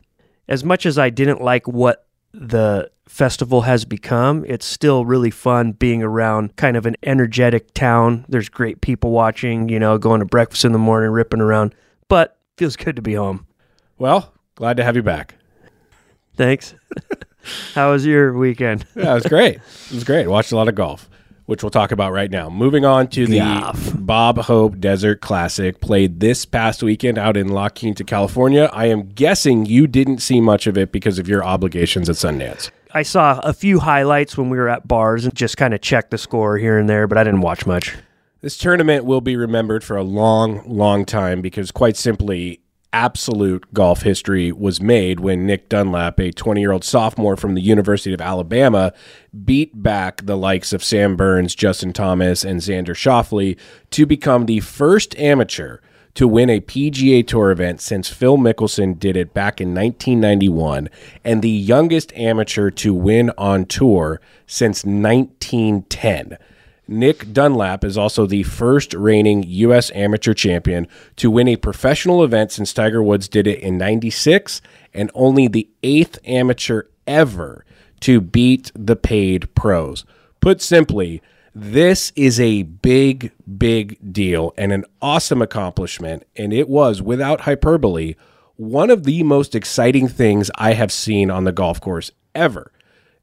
As 0.49 0.63
much 0.65 0.87
as 0.87 0.99
I 0.99 1.11
didn't 1.11 1.41
like 1.41 1.67
what 1.67 2.07
the 2.33 2.91
festival 3.09 3.62
has 3.62 3.85
become, 3.85 4.45
it's 4.47 4.67
still 4.67 5.05
really 5.05 5.31
fun 5.31 5.73
being 5.73 6.03
around 6.03 6.57
kind 6.57 6.76
of 6.76 6.87
an 6.87 6.97
energetic 7.03 7.73
town. 7.73 8.26
There's 8.29 8.49
great 8.49 8.81
people 8.81 9.11
watching, 9.11 9.69
you 9.69 9.79
know, 9.79 9.97
going 9.99 10.21
to 10.21 10.26
breakfast 10.26 10.65
in 10.65 10.73
the 10.73 10.79
morning, 10.79 11.11
ripping 11.11 11.41
around, 11.41 11.75
but 12.09 12.38
feels 12.57 12.76
good 12.76 12.97
to 12.97 13.03
be 13.03 13.15
home. 13.15 13.47
Well, 13.99 14.35
glad 14.55 14.76
to 14.76 14.85
have 14.85 14.97
you 14.97 15.03
back. 15.03 15.37
Thanks. 16.37 16.75
How 17.75 17.93
was 17.93 18.05
your 18.07 18.33
weekend? 18.33 18.87
Yeah, 18.97 19.12
it 19.12 19.15
was 19.15 19.26
great. 19.26 19.57
It 19.57 19.93
was 19.93 20.05
great. 20.05 20.26
Watched 20.29 20.53
a 20.53 20.57
lot 20.57 20.69
of 20.69 20.75
golf, 20.75 21.09
which 21.47 21.62
we'll 21.62 21.71
talk 21.71 21.93
about 21.93 22.12
right 22.12 22.31
now. 22.31 22.49
Moving 22.49 22.85
on 22.85 23.09
to 23.09 23.26
the 23.26 23.38
Golf. 23.38 23.93
Bob 23.97 24.38
Hope 24.38 24.79
Desert 24.81 25.21
Classic, 25.21 25.81
played 25.81 26.21
this 26.21 26.45
past 26.47 26.83
weekend 26.83 27.19
out 27.19 27.37
in 27.37 27.49
La 27.49 27.69
Quinta, 27.69 28.05
California. 28.05 28.71
I 28.73 28.87
am 28.87 29.09
guessing 29.09 29.67
you 29.67 29.87
didn't 29.87 30.19
see 30.19 30.41
much 30.41 30.67
of 30.67 30.76
it 30.79 30.93
because 30.93 31.19
of 31.19 31.29
your 31.29 31.45
obligations 31.45 32.09
at 32.09 32.17
Sundance. 32.17 32.71
I 32.93 33.03
saw 33.03 33.41
a 33.41 33.53
few 33.53 33.81
highlights 33.81 34.38
when 34.38 34.49
we 34.49 34.57
were 34.57 34.69
at 34.69 34.88
bars 34.88 35.25
and 35.26 35.35
just 35.35 35.57
kind 35.57 35.75
of 35.75 35.83
checked 35.83 36.11
the 36.11 36.19
score 36.19 36.57
here 36.57 36.79
and 36.79 36.88
there, 36.88 37.07
but 37.07 37.19
I 37.19 37.25
didn't 37.25 37.43
watch 37.43 37.67
much. 37.67 37.95
This 38.41 38.57
tournament 38.57 39.05
will 39.05 39.21
be 39.21 39.37
remembered 39.37 39.85
for 39.85 39.97
a 39.97 40.03
long, 40.03 40.62
long 40.67 41.05
time 41.05 41.41
because, 41.43 41.71
quite 41.71 41.97
simply, 41.97 42.61
absolute 42.97 43.75
golf 43.75 44.00
history 44.00 44.50
was 44.50 44.81
made 44.81 45.21
when 45.21 45.45
Nick 45.45 45.69
Dunlap, 45.69 46.19
a 46.19 46.33
20 46.33 46.62
year 46.62 46.73
old 46.73 46.83
sophomore 46.83 47.37
from 47.37 47.55
the 47.55 47.61
University 47.61 48.15
of 48.15 48.23
Alabama, 48.23 48.95
beat 49.45 49.83
back 49.83 50.25
the 50.25 50.37
likes 50.37 50.73
of 50.73 50.83
Sam 50.83 51.15
Burns, 51.15 51.55
Justin 51.55 51.93
Thomas, 51.93 52.43
and 52.43 52.61
Xander 52.61 52.97
Schauffele 52.97 53.59
to 53.91 54.07
become 54.07 54.47
the 54.47 54.61
first 54.61 55.15
amateur 55.19 55.81
to 56.15 56.26
win 56.26 56.49
a 56.49 56.62
PGA 56.62 57.26
Tour 57.26 57.50
event 57.50 57.83
since 57.83 58.09
Phil 58.09 58.38
Mickelson 58.38 58.99
did 58.99 59.15
it 59.15 59.35
back 59.35 59.61
in 59.61 59.75
1991, 59.75 60.88
and 61.23 61.43
the 61.43 61.50
youngest 61.50 62.15
amateur 62.15 62.71
to 62.71 62.95
win 62.95 63.31
on 63.37 63.67
tour 63.67 64.23
since 64.47 64.87
1910. 64.87 66.38
Nick 66.88 67.33
Dunlap 67.33 67.85
is 67.85 67.99
also 67.99 68.26
the 68.26 68.45
first 68.45 68.95
reigning 68.95 69.43
U.S. 69.43 69.90
amateur 69.95 70.35
champion 70.35 70.87
to 71.16 71.31
win 71.31 71.49
a 71.49 71.57
professional 71.57 72.23
event 72.23 72.52
since 72.52 72.73
Tiger 72.73 73.02
Woods 73.02 73.28
did 73.28 73.47
it 73.47 73.61
in 73.61 73.76
96, 73.76 74.61
and 74.95 75.11
only 75.14 75.49
the 75.49 75.69
eighth 75.83 76.19
amateur 76.25 76.85
ever 77.07 77.64
to 78.00 78.21
beat 78.21 78.71
the 78.75 78.97
paid 78.97 79.52
pros. 79.55 80.05
Put 80.40 80.62
simply, 80.62 81.23
this 81.55 82.12
is 82.14 82.38
a 82.38 82.62
big, 82.62 83.33
big 83.57 83.99
deal 84.12 84.52
and 84.57 84.73
an 84.73 84.85
awesome 85.00 85.43
accomplishment, 85.43 86.25
and 86.37 86.52
it 86.52 86.69
was, 86.69 87.02
without 87.02 87.43
hyperbole, 87.43 88.14
one 88.57 88.90
of 88.90 89.05
the 89.05 89.23
most 89.23 89.55
exciting 89.55 90.09
things 90.09 90.50
I 90.55 90.75
have 90.75 90.93
seen 90.93 91.31
on 91.31 91.45
the 91.45 91.52
golf 91.52 91.81
course 91.81 92.11
ever. 92.35 92.71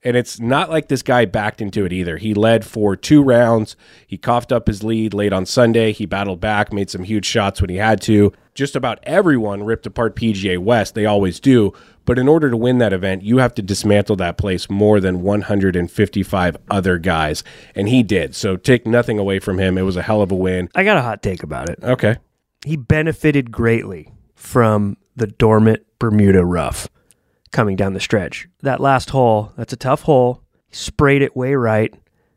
And 0.03 0.17
it's 0.17 0.39
not 0.39 0.69
like 0.69 0.89
this 0.89 1.01
guy 1.01 1.25
backed 1.25 1.61
into 1.61 1.85
it 1.85 1.93
either. 1.93 2.17
He 2.17 2.33
led 2.33 2.65
for 2.65 2.95
two 2.95 3.23
rounds. 3.23 3.75
He 4.05 4.17
coughed 4.17 4.51
up 4.51 4.67
his 4.67 4.83
lead 4.83 5.13
late 5.13 5.31
on 5.31 5.45
Sunday. 5.45 5.93
He 5.93 6.05
battled 6.05 6.41
back, 6.41 6.73
made 6.73 6.89
some 6.89 7.03
huge 7.03 7.25
shots 7.25 7.61
when 7.61 7.69
he 7.69 7.77
had 7.77 8.01
to. 8.01 8.33
Just 8.53 8.75
about 8.75 8.99
everyone 9.03 9.63
ripped 9.63 9.85
apart 9.85 10.15
PGA 10.15 10.59
West. 10.59 10.93
They 10.93 11.05
always 11.05 11.39
do. 11.39 11.73
But 12.05 12.19
in 12.19 12.27
order 12.27 12.49
to 12.49 12.57
win 12.57 12.79
that 12.79 12.91
event, 12.91 13.23
you 13.23 13.37
have 13.37 13.55
to 13.55 13.61
dismantle 13.61 14.17
that 14.17 14.37
place 14.37 14.69
more 14.69 14.99
than 14.99 15.21
155 15.21 16.57
other 16.69 16.97
guys. 16.97 17.43
And 17.73 17.87
he 17.87 18.03
did. 18.03 18.35
So 18.35 18.57
take 18.57 18.85
nothing 18.85 19.17
away 19.17 19.39
from 19.39 19.57
him. 19.57 19.77
It 19.77 19.83
was 19.83 19.95
a 19.95 20.01
hell 20.01 20.21
of 20.21 20.31
a 20.31 20.35
win. 20.35 20.69
I 20.75 20.83
got 20.83 20.97
a 20.97 21.01
hot 21.01 21.23
take 21.23 21.43
about 21.43 21.69
it. 21.69 21.79
Okay. 21.81 22.17
He 22.65 22.75
benefited 22.75 23.51
greatly 23.51 24.11
from 24.35 24.97
the 25.15 25.27
dormant 25.27 25.85
Bermuda 25.97 26.43
rough 26.45 26.89
coming 27.53 27.77
down 27.77 27.93
the 27.93 27.99
stretch. 28.01 28.49
That 28.61 28.81
last 28.81 29.11
hole, 29.11 29.53
that's 29.55 29.71
a 29.71 29.77
tough 29.77 30.01
hole. 30.01 30.41
Sprayed 30.71 31.21
it 31.21 31.37
way 31.37 31.55
right. 31.55 31.93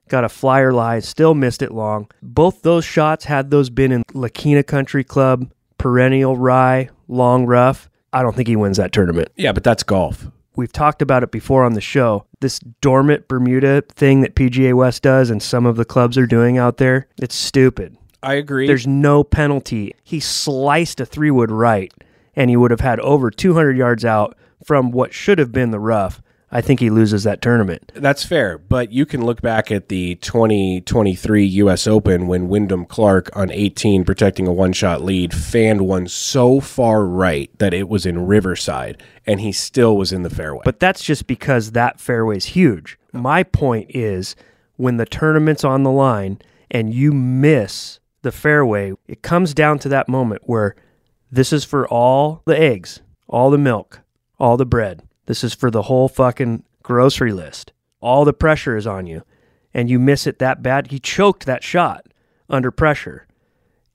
Got 0.09 0.23
a 0.23 0.29
flyer 0.29 0.73
lie, 0.73 1.01
still 1.01 1.35
missed 1.35 1.63
it 1.63 1.73
long. 1.73 2.09
Both 2.23 2.63
those 2.63 2.85
shots, 2.85 3.25
had 3.25 3.51
those 3.51 3.71
been 3.71 3.91
in 3.91 4.05
La 4.15 4.29
Quinta 4.29 4.63
Country 4.63 5.03
Club, 5.03 5.51
perennial 5.79 6.37
rye, 6.37 6.91
long 7.09 7.47
rough, 7.47 7.91
I 8.13 8.23
don't 8.23 8.35
think 8.35 8.49
he 8.49 8.57
wins 8.57 8.77
that 8.77 8.93
tournament. 8.93 9.29
Yeah, 9.37 9.53
but 9.53 9.65
that's 9.65 9.83
golf. 9.83 10.27
We've 10.55 10.73
talked 10.73 11.03
about 11.03 11.23
it 11.23 11.31
before 11.31 11.65
on 11.65 11.75
the 11.75 11.83
show. 11.83 12.25
This 12.41 12.61
dormant 12.81 13.29
Bermuda 13.29 13.83
thing 13.91 14.23
that 14.23 14.35
PGA 14.35 14.73
West 14.73 15.03
does 15.03 15.29
and 15.29 15.43
some 15.43 15.67
of 15.67 15.77
the 15.77 15.85
clubs 15.85 16.17
are 16.17 16.27
doing 16.27 16.57
out 16.57 16.79
there, 16.79 17.09
it's 17.21 17.35
stupid. 17.35 17.97
I 18.23 18.35
agree. 18.35 18.67
There's 18.67 18.87
no 18.87 19.23
penalty. 19.23 19.93
He 20.03 20.21
sliced 20.21 21.01
a 21.01 21.05
three 21.05 21.31
wood 21.31 21.51
right, 21.51 21.93
and 22.35 22.49
he 22.49 22.57
would 22.57 22.71
have 22.71 22.81
had 22.81 23.01
over 23.01 23.31
200 23.31 23.77
yards 23.77 24.05
out 24.05 24.37
from 24.67 24.91
what 24.91 25.15
should 25.15 25.39
have 25.39 25.53
been 25.53 25.71
the 25.71 25.79
rough. 25.79 26.21
I 26.51 26.61
think 26.61 26.81
he 26.81 26.91
loses 26.91 27.25
that 27.25 27.43
tournament. 27.43 27.93
That's 27.95 28.25
fair, 28.25 28.59
but 28.59 28.93
you 28.93 29.05
can 29.07 29.25
look 29.25 29.41
back 29.41 29.71
at 29.71 29.89
the 29.89 30.17
2023 30.17 31.45
U.S. 31.45 31.87
Open 31.87 32.27
when 32.27 32.49
Wyndham 32.49 32.85
Clark 32.85 33.31
on 33.37 33.51
18, 33.51 34.05
protecting 34.05 34.47
a 34.47 34.53
one 34.53 34.73
shot 34.73 35.03
lead, 35.03 35.35
fanned 35.35 35.83
one 35.83 36.07
so 36.09 36.61
far 36.61 37.05
right 37.05 37.51
that 37.59 37.75
it 37.75 37.89
was 37.89 38.07
in 38.07 38.27
Riverside, 38.27 39.03
and 39.25 39.41
he 39.41 39.53
still 39.53 39.97
was 39.97 40.13
in 40.13 40.23
the 40.23 40.31
fairway. 40.31 40.63
But 40.65 40.81
that's 40.81 41.03
just 41.03 41.27
because 41.27 41.73
that 41.73 42.01
fairway 42.01 42.37
is 42.37 42.47
huge. 42.47 42.99
My 43.13 43.43
point 43.43 43.91
is 43.91 44.37
when 44.77 44.99
the 44.99 45.07
tournament's 45.07 45.65
on 45.65 45.83
the 45.83 45.91
line 45.91 46.41
and 46.71 46.93
you 46.93 47.13
miss 47.13 47.99
the 48.23 48.33
fairway, 48.33 48.93
it 49.07 49.23
comes 49.23 49.53
down 49.53 49.79
to 49.81 49.89
that 49.91 50.09
moment 50.09 50.43
where 50.45 50.77
this 51.31 51.53
is 51.53 51.65
for 51.65 51.89
all 51.89 52.43
the 52.47 52.59
eggs, 52.59 53.01
all 53.29 53.51
the 53.51 53.59
milk, 53.59 54.01
all 54.39 54.57
the 54.57 54.67
bread 54.67 55.03
this 55.27 55.43
is 55.45 55.55
for 55.55 55.71
the 55.71 55.83
whole 55.83 56.09
fucking 56.09 56.65
grocery 56.83 57.33
list. 57.33 57.73
All 58.01 58.25
the 58.25 58.33
pressure 58.33 58.77
is 58.77 58.87
on 58.87 59.07
you, 59.07 59.23
and 59.75 59.91
you 59.91 59.99
miss 59.99 60.27
it 60.27 60.39
that 60.39 60.63
bad. 60.63 60.89
He 60.89 60.99
choked 60.99 61.47
that 61.47 61.63
shot 61.63 62.07
under 62.49 62.71
pressure, 62.71 63.27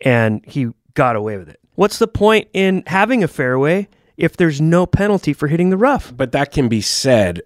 and 0.02 0.46
he 0.46 0.70
got 0.94 1.16
away 1.16 1.38
with 1.38 1.50
it. 1.50 1.60
What's 1.76 1.98
the 1.98 2.08
point 2.08 2.50
in 2.54 2.84
having 2.88 3.24
a 3.24 3.28
fairway 3.28 3.88
if 4.18 4.36
there's 4.36 4.60
no 4.60 4.86
penalty 4.86 5.34
for 5.34 5.48
hitting 5.48 5.70
the 5.70 5.78
rough? 5.78 6.14
But 6.16 6.34
that 6.34 6.52
can 6.52 6.68
be 6.68 6.82
said 6.82 7.42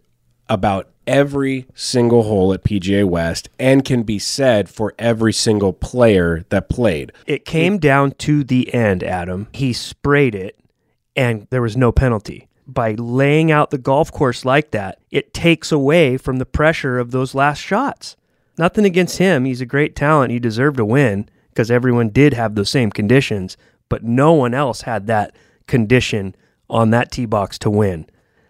about 0.50 0.90
every 1.06 1.68
single 1.76 2.24
hole 2.24 2.52
at 2.52 2.64
PGA 2.64 3.06
West 3.06 3.48
and 3.60 3.86
can 3.86 4.02
be 4.02 4.18
said 4.18 4.68
for 4.68 4.96
every 4.98 5.32
single 5.32 5.72
player 5.72 6.44
that 6.50 6.70
played. 6.70 7.12
It 7.28 7.46
came 7.46 7.78
down 7.78 8.12
to 8.20 8.44
the 8.44 8.74
end, 8.74 9.04
Adam. 9.04 9.48
He 9.54 9.72
sprayed 9.72 10.34
it 10.34 10.58
and 11.16 11.48
there 11.52 11.62
was 11.62 11.78
no 11.78 11.92
penalty 11.92 12.48
by 12.68 12.94
laying 12.94 13.52
out 13.52 13.70
the 13.70 13.78
golf 13.78 14.12
course 14.12 14.46
like 14.46 14.72
that, 14.72 15.00
it 15.12 15.34
takes 15.34 15.72
away 15.72 16.18
from 16.18 16.38
the 16.38 16.46
pressure 16.46 16.98
of 17.00 17.12
those 17.12 17.36
last 17.36 17.60
shots. 17.60 18.16
Nothing 18.58 18.86
against 18.86 19.18
him. 19.18 19.46
He's 19.46 19.62
a 19.62 19.66
great 19.66 19.96
talent. 19.96 20.32
He 20.32 20.40
deserved 20.40 20.78
to 20.78 20.86
win 20.86 21.30
because 21.50 21.70
everyone 21.70 22.10
did 22.10 22.34
have 22.34 22.56
those 22.56 22.70
same 22.70 22.90
conditions, 22.90 23.58
but 23.90 24.04
no 24.04 24.34
one 24.34 24.54
else 24.54 24.82
had 24.82 25.08
that 25.08 25.36
condition 25.68 26.36
on 26.70 26.90
that 26.92 27.12
tee 27.12 27.26
box 27.26 27.58
to 27.60 27.70
win. 27.70 28.08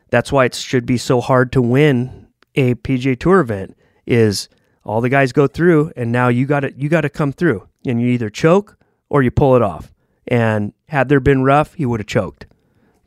That's 0.10 0.32
why 0.32 0.46
it 0.46 0.56
should 0.56 0.86
be 0.86 0.98
so 0.98 1.22
hard 1.22 1.52
to 1.54 1.62
win 1.62 2.28
a 2.56 2.76
PGA 2.76 3.20
Tour 3.20 3.42
event 3.42 3.78
is 4.06 4.48
all 4.84 5.02
the 5.02 5.10
guys 5.10 5.32
go 5.32 5.48
through 5.48 5.92
and 5.96 6.12
now 6.12 6.28
you 6.28 6.46
got 6.46 6.62
to 6.62 6.74
you 6.78 6.90
got 6.90 7.02
to 7.02 7.10
come 7.10 7.34
through 7.34 7.68
and 7.86 8.00
you 8.00 8.08
either 8.08 8.30
choke 8.30 8.78
or 9.10 9.22
you 9.24 9.32
pull 9.32 9.56
it 9.56 9.62
off. 9.62 9.94
And 10.28 10.74
had 10.88 11.10
there 11.10 11.20
been 11.20 11.44
rough, 11.44 11.74
he 11.74 11.86
would 11.86 12.00
have 12.00 12.08
choked. 12.08 12.48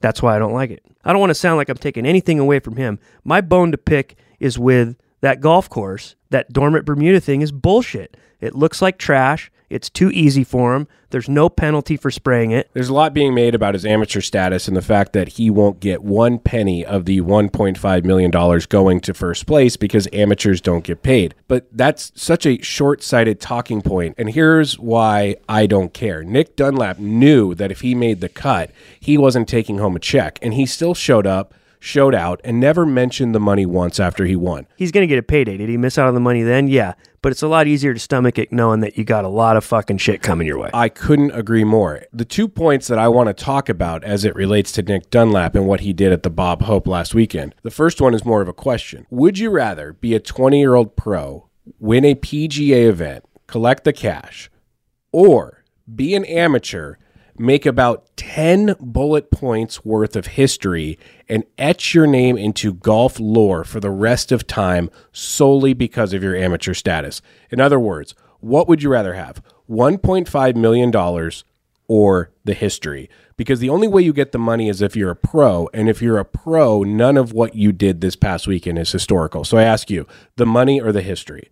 That's 0.00 0.22
why 0.22 0.36
I 0.36 0.38
don't 0.38 0.52
like 0.52 0.70
it. 0.70 0.84
I 1.08 1.12
don't 1.12 1.20
want 1.20 1.30
to 1.30 1.34
sound 1.34 1.56
like 1.56 1.70
I'm 1.70 1.78
taking 1.78 2.04
anything 2.04 2.38
away 2.38 2.60
from 2.60 2.76
him. 2.76 2.98
My 3.24 3.40
bone 3.40 3.72
to 3.72 3.78
pick 3.78 4.16
is 4.38 4.58
with 4.58 4.94
that 5.22 5.40
golf 5.40 5.70
course. 5.70 6.16
That 6.28 6.52
dormant 6.52 6.84
Bermuda 6.84 7.18
thing 7.18 7.40
is 7.40 7.50
bullshit. 7.50 8.18
It 8.42 8.54
looks 8.54 8.82
like 8.82 8.98
trash. 8.98 9.50
It's 9.70 9.90
too 9.90 10.10
easy 10.10 10.44
for 10.44 10.75
him. 10.75 10.88
There's 11.10 11.28
no 11.28 11.48
penalty 11.48 11.96
for 11.96 12.10
spraying 12.10 12.50
it. 12.50 12.70
There's 12.72 12.88
a 12.88 12.94
lot 12.94 13.14
being 13.14 13.34
made 13.34 13.54
about 13.54 13.75
his 13.75 13.87
amateur 13.87 14.20
status 14.20 14.68
and 14.68 14.76
the 14.76 14.82
fact 14.82 15.12
that 15.14 15.28
he 15.28 15.50
won't 15.50 15.80
get 15.80 16.02
one 16.02 16.38
penny 16.38 16.84
of 16.84 17.04
the 17.04 17.20
$1.5 17.20 18.04
million 18.04 18.30
going 18.68 19.00
to 19.00 19.14
first 19.14 19.46
place 19.46 19.76
because 19.76 20.08
amateurs 20.12 20.60
don't 20.60 20.84
get 20.84 21.02
paid. 21.02 21.34
But 21.46 21.66
that's 21.72 22.12
such 22.14 22.46
a 22.46 22.62
short 22.62 23.02
sighted 23.02 23.40
talking 23.40 23.82
point. 23.82 24.14
And 24.18 24.30
here's 24.30 24.78
why 24.78 25.37
I 25.48 25.66
don't 25.66 25.94
care. 25.94 26.22
Nick 26.22 26.56
Dunlap 26.56 26.98
knew 26.98 27.54
that 27.54 27.70
if 27.70 27.80
he 27.80 27.94
made 27.94 28.20
the 28.20 28.28
cut, 28.28 28.70
he 29.00 29.16
wasn't 29.16 29.48
taking 29.48 29.78
home 29.78 29.96
a 29.96 30.00
check, 30.00 30.38
and 30.42 30.54
he 30.54 30.66
still 30.66 30.94
showed 30.94 31.26
up 31.26 31.54
showed 31.80 32.14
out 32.14 32.40
and 32.44 32.58
never 32.58 32.85
mentioned 32.85 33.35
the 33.35 33.40
money 33.40 33.66
once 33.66 34.00
after 34.00 34.25
he 34.25 34.37
won. 34.37 34.66
He's 34.76 34.92
going 34.92 35.02
to 35.02 35.06
get 35.06 35.18
a 35.18 35.23
payday. 35.23 35.56
Did 35.56 35.68
he 35.68 35.76
miss 35.76 35.99
out 35.99 36.08
on 36.08 36.14
the 36.14 36.20
money 36.20 36.42
then? 36.42 36.68
Yeah. 36.68 36.94
But 37.20 37.32
it's 37.32 37.42
a 37.42 37.49
lot 37.49 37.66
easier 37.66 37.92
to 37.92 38.00
stomach 38.00 38.38
it 38.38 38.52
knowing 38.52 38.80
that 38.80 38.97
you 38.97 39.04
got 39.04 39.25
a 39.25 39.28
lot 39.28 39.56
of 39.56 39.64
fucking 39.64 39.99
shit 39.99 40.23
coming 40.23 40.47
your 40.47 40.58
way. 40.58 40.70
I 40.73 40.88
couldn't 40.88 41.32
agree 41.32 41.64
more. 41.64 42.04
The 42.12 42.25
two 42.25 42.49
points 42.49 42.87
that 42.88 42.99
I 42.99 43.08
want 43.08 43.26
to 43.28 43.35
talk 43.35 43.68
about 43.68 44.04
as 44.04 44.25
it 44.25 44.35
relates 44.35 44.70
to 44.73 44.82
Nick 44.82 45.11
Dunlap 45.11 45.54
and 45.54 45.66
what 45.66 45.80
he 45.80 45.92
did 45.92 46.12
at 46.12 46.23
the 46.23 46.30
Bob 46.30 46.62
Hope 46.62 46.87
last 46.87 47.14
weekend. 47.14 47.54
The 47.62 47.70
first 47.70 48.00
one 48.00 48.14
is 48.14 48.25
more 48.25 48.40
of 48.40 48.49
a 48.49 48.52
question. 48.52 49.06
Would 49.11 49.38
you 49.38 49.50
rather 49.50 49.92
be 49.94 50.14
a 50.14 50.20
20 50.20 50.58
year 50.58 50.75
old 50.75 50.97
pro, 50.97 51.49
win 51.80 52.04
a 52.04 52.14
PGA 52.14 52.88
event, 52.88 53.25
collect 53.47 53.85
the 53.85 53.92
cash, 53.92 54.50
or 55.11 55.64
be 55.92 56.14
an 56.14 56.25
amateur? 56.25 56.94
Make 57.38 57.66
about 57.66 58.04
10 58.16 58.76
bullet 58.80 59.30
points 59.30 59.85
worth 59.85 60.16
of 60.16 60.26
history 60.26 60.99
and 61.28 61.45
etch 61.57 61.95
your 61.95 62.07
name 62.07 62.37
into 62.37 62.75
golf 62.75 63.18
lore 63.21 63.64
for 63.64 63.80
the 63.80 63.90
rest 63.90 64.33
of 64.33 64.47
time 64.47 64.90
solely 65.12 65.73
because 65.73 66.12
of 66.12 66.23
your 66.23 66.37
amateur 66.37 66.75
status. 66.75 67.23
In 67.50 67.61
other 67.61 67.78
words, 67.78 68.14
what 68.40 68.68
would 68.68 68.83
you 68.83 68.90
rather 68.90 69.14
have? 69.14 69.42
$1.5 69.71 70.57
million 70.57 71.33
or 71.88 72.30
the 72.45 72.54
history? 72.54 73.09
Because 73.37 73.61
the 73.61 73.71
only 73.71 73.88
way 73.88 74.02
you 74.02 74.12
get 74.12 74.33
the 74.33 74.38
money 74.38 74.68
is 74.68 74.83
if 74.83 74.97
you're 74.97 75.11
a 75.11 75.16
pro. 75.16 75.68
And 75.73 75.88
if 75.88 76.02
you're 76.02 76.18
a 76.18 76.25
pro, 76.25 76.83
none 76.83 77.16
of 77.16 77.33
what 77.33 77.54
you 77.54 77.73
did 77.73 78.00
this 78.00 78.16
past 78.16 78.47
weekend 78.47 78.78
is 78.78 78.90
historical. 78.90 79.45
So 79.45 79.59
I 79.59 79.62
ask 79.62 79.90
you, 79.90 80.07
the 80.37 80.47
money 80.47 80.80
or 80.80 80.92
the 80.92 81.02
history? 81.02 81.50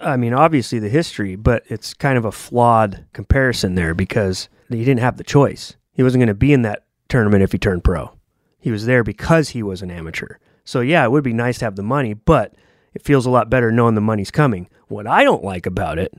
I 0.00 0.16
mean, 0.16 0.32
obviously 0.32 0.78
the 0.78 0.88
history, 0.88 1.36
but 1.36 1.64
it's 1.66 1.94
kind 1.94 2.18
of 2.18 2.24
a 2.24 2.32
flawed 2.32 3.04
comparison 3.12 3.74
there 3.74 3.94
because 3.94 4.48
he 4.76 4.84
didn't 4.84 5.00
have 5.00 5.16
the 5.16 5.24
choice. 5.24 5.76
He 5.92 6.02
wasn't 6.02 6.20
going 6.20 6.28
to 6.28 6.34
be 6.34 6.52
in 6.52 6.62
that 6.62 6.84
tournament 7.08 7.42
if 7.42 7.52
he 7.52 7.58
turned 7.58 7.84
pro. 7.84 8.12
He 8.58 8.70
was 8.70 8.86
there 8.86 9.02
because 9.02 9.50
he 9.50 9.62
was 9.62 9.82
an 9.82 9.90
amateur. 9.90 10.36
So 10.64 10.80
yeah, 10.80 11.04
it 11.04 11.10
would 11.10 11.24
be 11.24 11.32
nice 11.32 11.58
to 11.58 11.64
have 11.64 11.76
the 11.76 11.82
money, 11.82 12.12
but 12.14 12.54
it 12.92 13.04
feels 13.04 13.26
a 13.26 13.30
lot 13.30 13.50
better 13.50 13.70
knowing 13.70 13.94
the 13.94 14.00
money's 14.00 14.30
coming. 14.30 14.68
What 14.88 15.06
I 15.06 15.24
don't 15.24 15.44
like 15.44 15.66
about 15.66 15.98
it, 15.98 16.12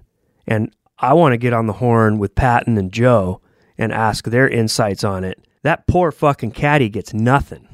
and 0.48 0.74
I 0.98 1.14
want 1.14 1.34
to 1.34 1.38
get 1.38 1.54
on 1.54 1.68
the 1.68 1.74
horn 1.74 2.18
with 2.18 2.36
Patton 2.36 2.78
and 2.78 2.92
Joe 2.92 3.42
and 3.78 3.94
ask 3.94 4.26
their 4.26 4.50
insights 4.50 5.04
on 5.04 5.24
it. 5.24 5.40
That 5.64 5.88
poor 5.88 6.12
fucking 6.12 6.52
caddy 6.52 6.90
gets 6.90 7.14
nothing. 7.14 7.68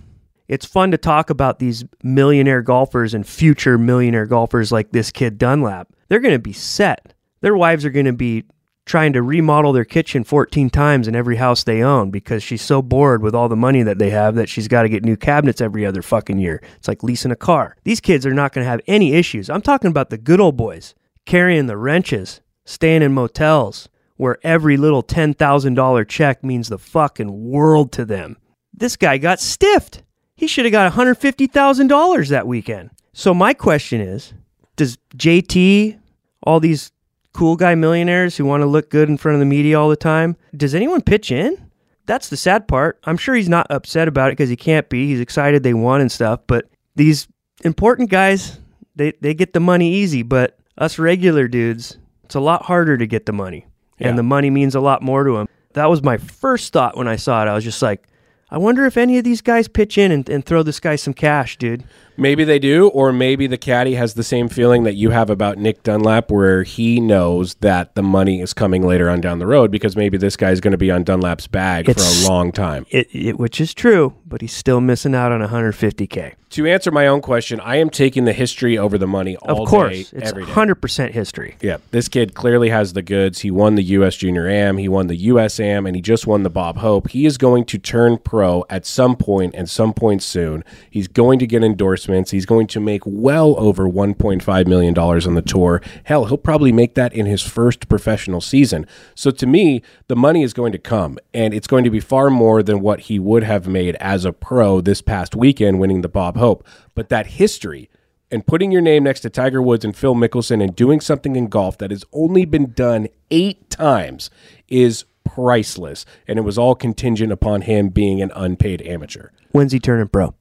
It's 0.48 0.66
fun 0.66 0.92
to 0.92 0.98
talk 0.98 1.30
about 1.30 1.60
these 1.60 1.84
millionaire 2.04 2.62
golfers 2.62 3.14
and 3.14 3.26
future 3.26 3.78
millionaire 3.78 4.28
golfers 4.28 4.72
like 4.72 4.92
this 4.92 5.12
kid 5.12 5.38
Dunlap. 5.38 5.92
They're 6.08 6.20
going 6.20 6.36
to 6.36 6.40
be 6.40 6.54
set. 6.54 7.14
Their 7.42 7.56
wives 7.56 7.84
are 7.86 7.90
going 7.90 8.06
to 8.06 8.14
be 8.14 8.44
trying 8.86 9.14
to 9.14 9.22
remodel 9.22 9.74
their 9.74 9.86
kitchen 9.86 10.24
14 10.24 10.70
times 10.70 11.08
in 11.08 11.16
every 11.16 11.38
house 11.38 11.64
they 11.64 11.82
own 11.82 12.12
because 12.12 12.44
she's 12.44 12.62
so 12.62 12.82
bored 12.82 13.22
with 13.22 13.34
all 13.34 13.50
the 13.50 13.56
money 13.56 13.82
that 13.84 13.98
they 13.98 14.12
have 14.12 14.36
that 14.36 14.48
she's 14.48 14.68
got 14.68 14.84
to 14.84 14.90
get 14.90 15.04
new 15.04 15.18
cabinets 15.18 15.60
every 15.60 15.86
other 15.86 16.02
fucking 16.02 16.38
year. 16.38 16.62
It's 16.78 16.88
like 16.88 17.04
leasing 17.04 17.32
a 17.32 17.36
car. 17.36 17.76
These 17.84 18.00
kids 18.00 18.26
are 18.26 18.34
not 18.34 18.54
going 18.54 18.64
to 18.64 18.70
have 18.70 18.82
any 18.88 19.14
issues. 19.14 19.50
I'm 19.50 19.62
talking 19.62 19.90
about 19.90 20.12
the 20.12 20.18
good 20.18 20.40
old 20.40 20.56
boys 20.56 20.94
carrying 21.26 21.66
the 21.66 21.78
wrenches, 21.78 22.42
staying 22.66 23.02
in 23.02 23.14
motels 23.14 23.90
where 24.18 24.38
every 24.44 24.78
little 24.78 25.04
$10,000 25.04 26.08
check 26.08 26.44
means 26.44 26.70
the 26.70 26.78
fucking 26.78 27.50
world 27.50 27.92
to 27.94 28.06
them. 28.06 28.38
This 28.74 28.96
guy 28.96 29.18
got 29.18 29.40
stiffed. 29.40 30.04
He 30.36 30.48
should 30.48 30.66
have 30.66 30.72
got 30.72 30.92
$150,000 30.94 32.30
that 32.30 32.48
weekend. 32.48 32.92
So 33.14 33.34
my 33.34 33.54
question 33.54 34.02
is, 34.02 34.34
does 34.76 34.98
JT, 35.18 36.00
all 36.44 36.60
these 36.60 36.92
cool 37.36 37.56
guy 37.56 37.76
millionaires 37.76 38.38
who 38.38 38.46
want 38.46 38.62
to 38.62 38.68
look 38.68 38.90
good 38.90 39.10
in 39.10 39.18
front 39.18 39.36
of 39.36 39.40
the 39.40 39.46
media 39.46 39.80
all 39.80 39.90
the 39.90 39.96
time. 39.96 40.38
Does 40.56 40.74
anyone 40.74 41.02
pitch 41.02 41.32
in? 41.32 41.66
that's 42.06 42.30
the 42.30 42.38
sad 42.38 42.68
part. 42.68 43.00
I'm 43.06 43.18
sure 43.18 43.36
he's 43.36 43.50
not 43.50 43.68
upset 43.70 44.08
about 44.08 44.30
it 44.30 44.34
because 44.34 44.50
he 44.50 44.56
can't 44.56 44.88
be. 44.90 45.08
He's 45.08 45.20
excited 45.20 45.64
they 45.64 45.74
won 45.74 46.02
and 46.02 46.12
stuff. 46.12 46.42
But 46.48 46.70
these 46.96 47.28
important 47.64 48.10
guys, 48.10 48.60
they, 48.96 49.14
they 49.22 49.34
get 49.34 49.54
the 49.54 49.60
money 49.60 49.94
easy. 49.94 50.24
But 50.24 50.58
us 50.78 51.00
regular 51.00 51.48
dudes, 51.48 51.98
it's 52.24 52.36
a 52.36 52.40
lot 52.40 52.64
harder 52.64 52.98
to 52.98 53.08
get 53.08 53.26
the 53.26 53.34
money. 53.34 53.66
Yeah. 53.98 54.10
And 54.10 54.18
the 54.18 54.24
money 54.24 54.50
means 54.50 54.76
a 54.76 54.80
lot 54.80 55.02
more 55.02 55.24
to 55.24 55.34
them. 55.34 55.48
That 55.74 55.90
was 55.90 56.04
my 56.04 56.18
first 56.18 56.74
thought 56.74 56.98
when 56.98 57.08
I 57.08 57.16
saw 57.16 57.42
it. 57.44 57.48
I 57.48 57.54
was 57.54 57.64
just 57.64 57.82
like, 57.82 58.08
I 58.50 58.58
wonder 58.58 58.86
if 58.86 58.98
any 58.98 59.18
of 59.18 59.24
these 59.24 59.42
guys 59.42 59.68
pitch 59.68 59.98
in 59.98 60.12
and, 60.12 60.30
and 60.30 60.46
throw 60.46 60.64
this 60.64 60.80
guy 60.80 60.96
some 60.96 61.14
cash, 61.14 61.58
dude. 61.58 61.84
Maybe 62.18 62.44
they 62.44 62.60
do, 62.60 62.88
or 62.90 63.12
maybe 63.12 63.48
the 63.48 63.58
caddy 63.58 63.96
has 63.96 64.14
the 64.14 64.24
same 64.24 64.48
feeling 64.50 64.84
that 64.84 64.96
you 64.96 65.10
have 65.10 65.30
about 65.30 65.58
Nick 65.58 65.84
Dunlap, 65.84 66.32
where 66.32 66.64
he 66.64 67.00
knows 67.00 67.56
that 67.56 67.96
the 67.96 68.04
money 68.04 68.42
is 68.42 68.54
coming 68.54 68.86
later 68.86 69.10
on 69.10 69.22
down 69.22 69.40
the 69.40 69.48
road 69.48 69.72
because 69.72 69.96
maybe 69.96 70.18
this 70.18 70.36
guy 70.38 70.52
is 70.52 70.62
going 70.62 70.72
to 70.72 70.78
be 70.78 70.92
on 70.92 71.04
Dunlap's 71.04 71.48
bag 71.48 71.90
It's- 71.90 72.24
for 72.24 72.26
a 72.26 72.34
long 72.34 72.52
time. 72.52 72.86
It, 72.90 73.08
it, 73.14 73.40
which 73.40 73.60
is 73.60 73.74
true, 73.74 74.14
but 74.26 74.42
he's 74.42 74.54
still 74.54 74.82
missing 74.82 75.14
out 75.16 75.32
on 75.32 75.42
150K. 75.42 76.34
To 76.52 76.66
answer 76.68 76.90
my 76.90 77.08
own 77.08 77.20
question, 77.20 77.60
I 77.60 77.78
am 77.78 77.90
taking 77.90 78.24
the 78.24 78.32
history 78.32 78.78
over 78.78 78.98
the 78.98 79.08
money 79.08 79.36
all 79.38 79.64
Of 79.64 79.68
course, 79.68 80.12
day, 80.12 80.20
it's 80.20 80.32
100% 80.32 81.12
history. 81.12 81.58
Yeah, 81.62 81.78
this 81.92 82.08
kid 82.08 82.34
clearly 82.34 82.70
has 82.70 82.94
the 82.94 83.02
goods. 83.02 83.40
He 83.42 83.52
won 83.52 83.76
the 83.76 83.84
U.S. 83.84 84.16
Junior 84.16 84.48
Am, 84.48 84.78
he 84.78 84.88
won 84.88 85.08
the 85.08 85.18
U.S. 85.18 85.60
Am, 85.60 85.86
and 85.86 85.98
he 85.98 86.02
just 86.02 86.28
won 86.28 86.44
the 86.44 86.50
Bob 86.50 86.78
Hope. 86.78 87.10
He 87.10 87.26
is 87.26 87.38
going 87.38 87.66
to 87.66 87.78
turn 87.78 88.20
pro 88.20 88.64
at 88.70 88.86
some 88.86 89.18
point 89.18 89.54
and 89.54 89.70
some 89.70 89.94
point 89.94 90.24
soon. 90.24 90.64
He's 90.90 91.10
going 91.10 91.40
to 91.40 91.48
get 91.48 91.62
endorsements. 92.06 92.32
He's 92.32 92.46
going 92.46 92.68
to 92.68 92.80
make 92.80 93.02
well 93.06 93.56
over 93.58 93.88
$1.5 93.88 94.68
million 94.68 94.98
on 94.98 95.36
the 95.36 95.42
tour. 95.42 95.82
Hell, 96.04 96.26
he'll 96.26 96.38
probably 96.38 96.72
make 96.72 96.96
that 96.96 97.14
in 97.14 97.26
his 97.26 97.42
first 97.42 97.88
professional 97.90 98.42
season. 98.42 98.86
So 99.16 99.32
to 99.32 99.46
me, 99.46 99.82
the 100.08 100.16
money 100.16 100.44
is 100.44 100.54
going 100.54 100.72
to 100.72 100.78
come, 100.78 101.18
and 101.34 101.54
it's 101.54 101.68
going 101.68 101.84
to 101.84 101.90
be 101.90 102.00
far 102.00 102.30
more 102.30 102.62
than 102.64 102.82
what 102.82 103.02
he 103.02 103.20
would 103.20 103.44
have 103.44 103.68
made 103.68 103.96
as 103.96 104.26
a 104.26 104.34
pro 104.34 104.82
this 104.82 105.02
past 105.02 105.36
weekend 105.36 105.80
winning 105.80 106.02
the 106.02 106.10
Bob 106.10 106.38
Hope. 106.38 106.66
But 106.94 107.10
that 107.10 107.28
history, 107.28 107.90
and 108.32 108.46
putting 108.46 108.72
your 108.72 108.82
name 108.82 109.04
next 109.04 109.22
to 109.22 109.30
Tiger 109.30 109.62
Woods 109.62 109.86
and 109.86 109.96
Phil 109.96 110.16
Mickelson 110.16 110.62
and 110.64 110.76
doing 110.76 111.00
something 111.00 111.36
in 111.36 111.48
golf 111.48 111.78
that 111.78 111.92
has 111.92 112.04
only 112.12 112.46
been 112.46 112.72
done 112.72 113.08
eight 113.32 113.70
times 113.70 114.30
is 114.68 115.06
priceless. 115.24 116.06
And 116.28 116.40
it 116.40 116.42
was 116.42 116.58
all 116.58 116.76
contingent 116.76 117.32
upon 117.32 117.62
him 117.62 117.90
being 117.90 118.22
an 118.22 118.32
unpaid 118.36 118.82
amateur. 118.82 119.30
When's 119.52 119.72
he 119.72 119.80
turning 119.80 120.08
pro? 120.08 120.34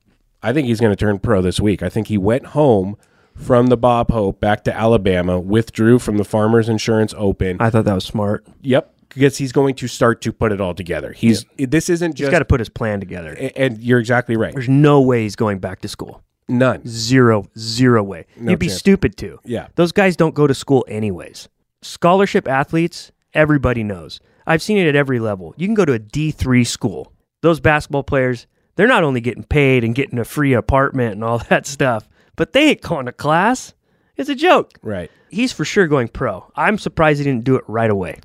I 0.44 0.52
think 0.52 0.66
he's 0.68 0.80
going 0.80 0.92
to 0.92 0.96
turn 0.96 1.18
pro 1.18 1.40
this 1.42 1.58
week. 1.58 1.82
I 1.82 1.88
think 1.88 2.08
he 2.08 2.18
went 2.18 2.46
home 2.46 2.96
from 3.34 3.66
the 3.68 3.76
Bob 3.76 4.10
Hope 4.10 4.38
back 4.40 4.62
to 4.64 4.76
Alabama, 4.76 5.40
withdrew 5.40 5.98
from 5.98 6.18
the 6.18 6.24
Farmers 6.24 6.68
Insurance 6.68 7.14
Open. 7.16 7.56
I 7.60 7.70
thought 7.70 7.84
that 7.86 7.94
was 7.94 8.04
smart. 8.04 8.46
yep, 8.62 8.94
because 9.08 9.38
he's 9.38 9.52
going 9.52 9.74
to 9.76 9.88
start 9.88 10.20
to 10.22 10.32
put 10.32 10.52
it 10.52 10.60
all 10.60 10.74
together. 10.74 11.12
He's 11.12 11.44
this 11.56 11.88
isn't 11.88 12.12
He's 12.12 12.20
just 12.20 12.30
got 12.30 12.40
to 12.40 12.44
put 12.44 12.60
his 12.60 12.68
plan 12.68 13.00
together. 13.00 13.32
and 13.56 13.82
you're 13.82 13.98
exactly 14.00 14.36
right. 14.36 14.52
There's 14.52 14.68
no 14.68 15.00
way 15.00 15.22
he's 15.22 15.36
going 15.36 15.58
back 15.58 15.80
to 15.80 15.88
school. 15.88 16.22
None. 16.48 16.86
Zero, 16.86 17.46
zero 17.58 18.02
way. 18.02 18.26
You'd 18.38 18.58
be 18.58 18.66
chance. 18.66 18.78
stupid 18.78 19.16
to. 19.16 19.40
Yeah. 19.44 19.68
Those 19.76 19.92
guys 19.92 20.14
don't 20.14 20.34
go 20.34 20.46
to 20.46 20.52
school 20.54 20.84
anyways. 20.88 21.48
Scholarship 21.82 22.46
athletes, 22.46 23.12
everybody 23.32 23.82
knows. 23.82 24.20
I've 24.46 24.62
seen 24.62 24.76
it 24.76 24.86
at 24.86 24.94
every 24.94 25.20
level. 25.20 25.54
You 25.56 25.66
can 25.66 25.74
go 25.74 25.84
to 25.86 25.94
a 25.94 25.98
D3 25.98 26.66
school. 26.66 27.12
Those 27.40 27.60
basketball 27.60 28.02
players, 28.02 28.46
they're 28.76 28.86
not 28.86 29.04
only 29.04 29.20
getting 29.20 29.44
paid 29.44 29.84
and 29.84 29.94
getting 29.94 30.18
a 30.18 30.24
free 30.24 30.52
apartment 30.52 31.12
and 31.12 31.24
all 31.24 31.38
that 31.48 31.66
stuff, 31.66 32.08
but 32.36 32.52
they 32.52 32.70
ain't 32.70 32.82
going 32.82 33.06
to 33.06 33.12
class. 33.12 33.74
It's 34.16 34.28
a 34.28 34.34
joke. 34.34 34.72
Right. 34.82 35.10
He's 35.30 35.52
for 35.52 35.64
sure 35.64 35.86
going 35.86 36.08
pro. 36.08 36.50
I'm 36.54 36.78
surprised 36.78 37.18
he 37.18 37.24
didn't 37.24 37.44
do 37.44 37.56
it 37.56 37.64
right 37.66 37.90
away. 37.90 38.20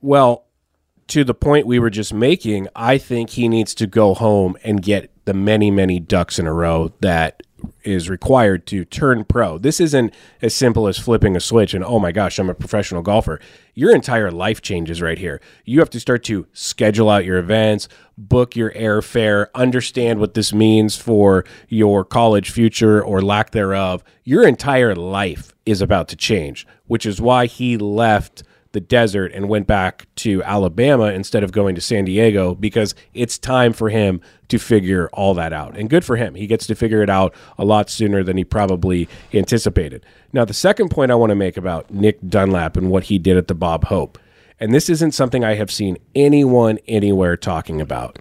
Well, 0.00 0.46
to 1.08 1.24
the 1.24 1.34
point 1.34 1.66
we 1.66 1.78
were 1.78 1.90
just 1.90 2.14
making, 2.14 2.68
I 2.74 2.98
think 2.98 3.30
he 3.30 3.48
needs 3.48 3.74
to 3.74 3.86
go 3.86 4.14
home 4.14 4.56
and 4.64 4.82
get 4.82 5.10
the 5.26 5.34
many, 5.34 5.70
many 5.70 6.00
ducks 6.00 6.38
in 6.38 6.46
a 6.46 6.52
row 6.52 6.92
that 7.00 7.42
is 7.82 8.08
required 8.08 8.66
to 8.66 8.84
turn 8.84 9.24
pro. 9.24 9.58
This 9.58 9.80
isn't 9.80 10.14
as 10.42 10.54
simple 10.54 10.86
as 10.86 10.98
flipping 10.98 11.36
a 11.36 11.40
switch 11.40 11.74
and, 11.74 11.84
oh 11.84 11.98
my 11.98 12.12
gosh, 12.12 12.38
I'm 12.38 12.50
a 12.50 12.54
professional 12.54 13.02
golfer. 13.02 13.40
Your 13.74 13.94
entire 13.94 14.30
life 14.30 14.62
changes 14.62 15.02
right 15.02 15.18
here. 15.18 15.40
You 15.64 15.80
have 15.80 15.90
to 15.90 16.00
start 16.00 16.24
to 16.24 16.46
schedule 16.52 17.10
out 17.10 17.24
your 17.24 17.38
events, 17.38 17.88
book 18.16 18.54
your 18.56 18.72
airfare, 18.72 19.46
understand 19.54 20.20
what 20.20 20.34
this 20.34 20.52
means 20.52 20.96
for 20.96 21.44
your 21.68 22.04
college 22.04 22.50
future 22.50 23.02
or 23.02 23.20
lack 23.20 23.50
thereof. 23.50 24.04
Your 24.22 24.46
entire 24.46 24.94
life 24.94 25.52
is 25.66 25.80
about 25.80 26.08
to 26.08 26.16
change, 26.16 26.66
which 26.86 27.06
is 27.06 27.20
why 27.20 27.46
he 27.46 27.76
left 27.76 28.42
the 28.74 28.80
desert 28.80 29.32
and 29.32 29.48
went 29.48 29.66
back 29.66 30.06
to 30.16 30.42
Alabama 30.42 31.06
instead 31.06 31.42
of 31.42 31.52
going 31.52 31.74
to 31.74 31.80
San 31.80 32.04
Diego 32.04 32.54
because 32.54 32.94
it's 33.14 33.38
time 33.38 33.72
for 33.72 33.88
him 33.88 34.20
to 34.48 34.58
figure 34.58 35.08
all 35.14 35.32
that 35.34 35.52
out. 35.54 35.76
And 35.76 35.88
good 35.88 36.04
for 36.04 36.16
him. 36.16 36.34
He 36.34 36.46
gets 36.46 36.66
to 36.66 36.74
figure 36.74 37.02
it 37.02 37.08
out 37.08 37.34
a 37.56 37.64
lot 37.64 37.88
sooner 37.88 38.22
than 38.22 38.36
he 38.36 38.44
probably 38.44 39.08
anticipated. 39.32 40.04
Now, 40.32 40.44
the 40.44 40.52
second 40.52 40.90
point 40.90 41.10
I 41.10 41.14
want 41.14 41.30
to 41.30 41.36
make 41.36 41.56
about 41.56 41.90
Nick 41.90 42.18
Dunlap 42.28 42.76
and 42.76 42.90
what 42.90 43.04
he 43.04 43.18
did 43.18 43.38
at 43.38 43.48
the 43.48 43.54
Bob 43.54 43.84
Hope, 43.84 44.18
and 44.60 44.74
this 44.74 44.90
isn't 44.90 45.12
something 45.12 45.44
I 45.44 45.54
have 45.54 45.70
seen 45.70 45.96
anyone 46.14 46.78
anywhere 46.86 47.36
talking 47.36 47.80
about, 47.80 48.18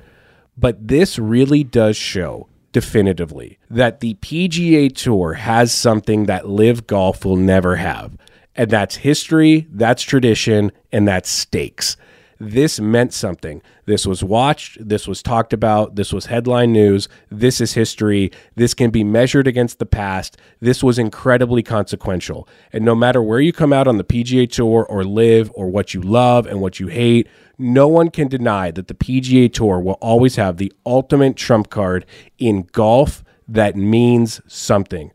but 0.58 0.88
this 0.88 1.20
really 1.20 1.64
does 1.64 1.98
show 1.98 2.48
definitively 2.72 3.60
that 3.70 4.00
the 4.00 4.16
PGA 4.16 4.94
Tour 4.96 5.34
has 5.34 5.74
something 5.74 6.26
that 6.26 6.48
Live 6.48 6.88
Golf 6.88 7.26
will 7.26 7.38
never 7.38 7.76
have. 7.78 8.18
And 8.56 8.70
that's 8.70 8.98
history, 8.98 9.68
that's 9.72 10.04
tradition, 10.04 10.72
and 10.92 11.08
that's 11.08 11.30
stakes. 11.30 11.98
This 12.40 12.80
meant 12.80 13.14
something. 13.14 13.62
This 13.86 14.06
was 14.06 14.24
watched, 14.24 14.78
this 14.86 15.08
was 15.08 15.24
talked 15.24 15.54
about, 15.54 15.96
this 15.96 16.12
was 16.12 16.26
headline 16.26 16.74
news, 16.74 17.08
this 17.30 17.62
is 17.62 17.74
history, 17.74 18.32
this 18.56 18.74
can 18.74 18.92
be 18.92 19.04
measured 19.04 19.48
against 19.48 19.80
the 19.80 19.86
past. 19.86 20.38
This 20.60 20.84
was 20.84 21.00
incredibly 21.00 21.64
consequential. 21.64 22.48
And 22.72 22.84
no 22.84 22.96
matter 22.96 23.22
where 23.22 23.40
you 23.40 23.54
come 23.54 23.72
out 23.72 23.88
on 23.88 23.98
the 23.98 24.04
PGA 24.04 24.52
Tour 24.52 24.86
or 24.90 25.04
live 25.04 25.52
or 25.56 25.70
what 25.70 25.94
you 25.94 26.02
love 26.02 26.46
and 26.46 26.60
what 26.62 26.80
you 26.80 26.88
hate, 26.88 27.28
no 27.58 27.88
one 27.88 28.10
can 28.10 28.28
deny 28.28 28.72
that 28.72 28.88
the 28.88 28.94
PGA 28.94 29.52
Tour 29.52 29.80
will 29.80 29.94
always 30.02 30.36
have 30.36 30.58
the 30.58 30.74
ultimate 30.86 31.38
trump 31.38 31.70
card 31.70 32.06
in 32.40 32.68
golf 32.72 33.24
that 33.48 33.76
means 33.76 34.42
something. 34.48 35.12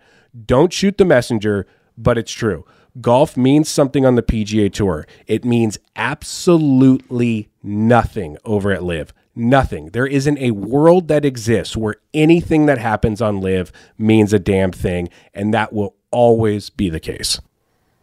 Don't 0.46 0.72
shoot 0.72 0.98
the 0.98 1.04
messenger, 1.04 1.66
but 1.96 2.16
it's 2.16 2.32
true. 2.32 2.64
Golf 3.00 3.36
means 3.36 3.68
something 3.68 4.04
on 4.06 4.14
the 4.14 4.22
PGA 4.22 4.72
Tour. 4.72 5.06
It 5.26 5.44
means 5.44 5.78
absolutely 5.96 7.48
nothing 7.62 8.36
over 8.44 8.72
at 8.72 8.82
Live. 8.82 9.12
Nothing. 9.36 9.90
There 9.90 10.06
isn't 10.06 10.38
a 10.38 10.50
world 10.52 11.08
that 11.08 11.24
exists 11.24 11.76
where 11.76 11.96
anything 12.12 12.66
that 12.66 12.78
happens 12.78 13.22
on 13.22 13.40
Live 13.40 13.70
means 13.96 14.32
a 14.32 14.38
damn 14.38 14.72
thing, 14.72 15.08
and 15.32 15.54
that 15.54 15.72
will 15.72 15.94
always 16.10 16.70
be 16.70 16.88
the 16.90 16.98
case. 17.00 17.38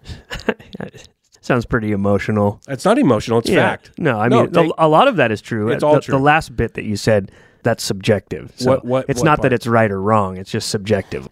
Sounds 1.41 1.65
pretty 1.65 1.91
emotional. 1.91 2.61
It's 2.67 2.85
not 2.85 2.97
emotional, 2.97 3.39
it's 3.39 3.49
Yeah. 3.49 3.69
fact. 3.69 3.91
No, 3.97 4.19
I 4.19 4.27
No, 4.29 4.47
mean, 4.47 4.71
a, 4.77 4.87
lot 4.87 5.07
of 5.07 5.17
that 5.17 5.31
is 5.31 5.41
true. 5.41 5.69
It's 5.69 5.83
Uh, 5.83 5.87
all 5.87 5.95
the, 5.95 6.01
true. 6.01 6.13
The 6.17 6.23
last 6.23 6.55
bit 6.55 6.73
that 6.75 6.85
you 6.85 6.95
said, 6.95 7.31
that's 7.63 7.83
subjective. 7.83 8.51
So 8.55 8.71
What- 8.71 8.85
what- 8.85 9.05
it's 9.09 9.19
what 9.19 9.25
not 9.25 9.37
part? 9.39 9.43
that 9.43 9.53
it's 9.53 9.67
right 9.67 9.91
or 9.91 10.01
wrong. 10.01 10.37
It's 10.37 10.51
just 10.51 10.69
subjective. 10.69 11.27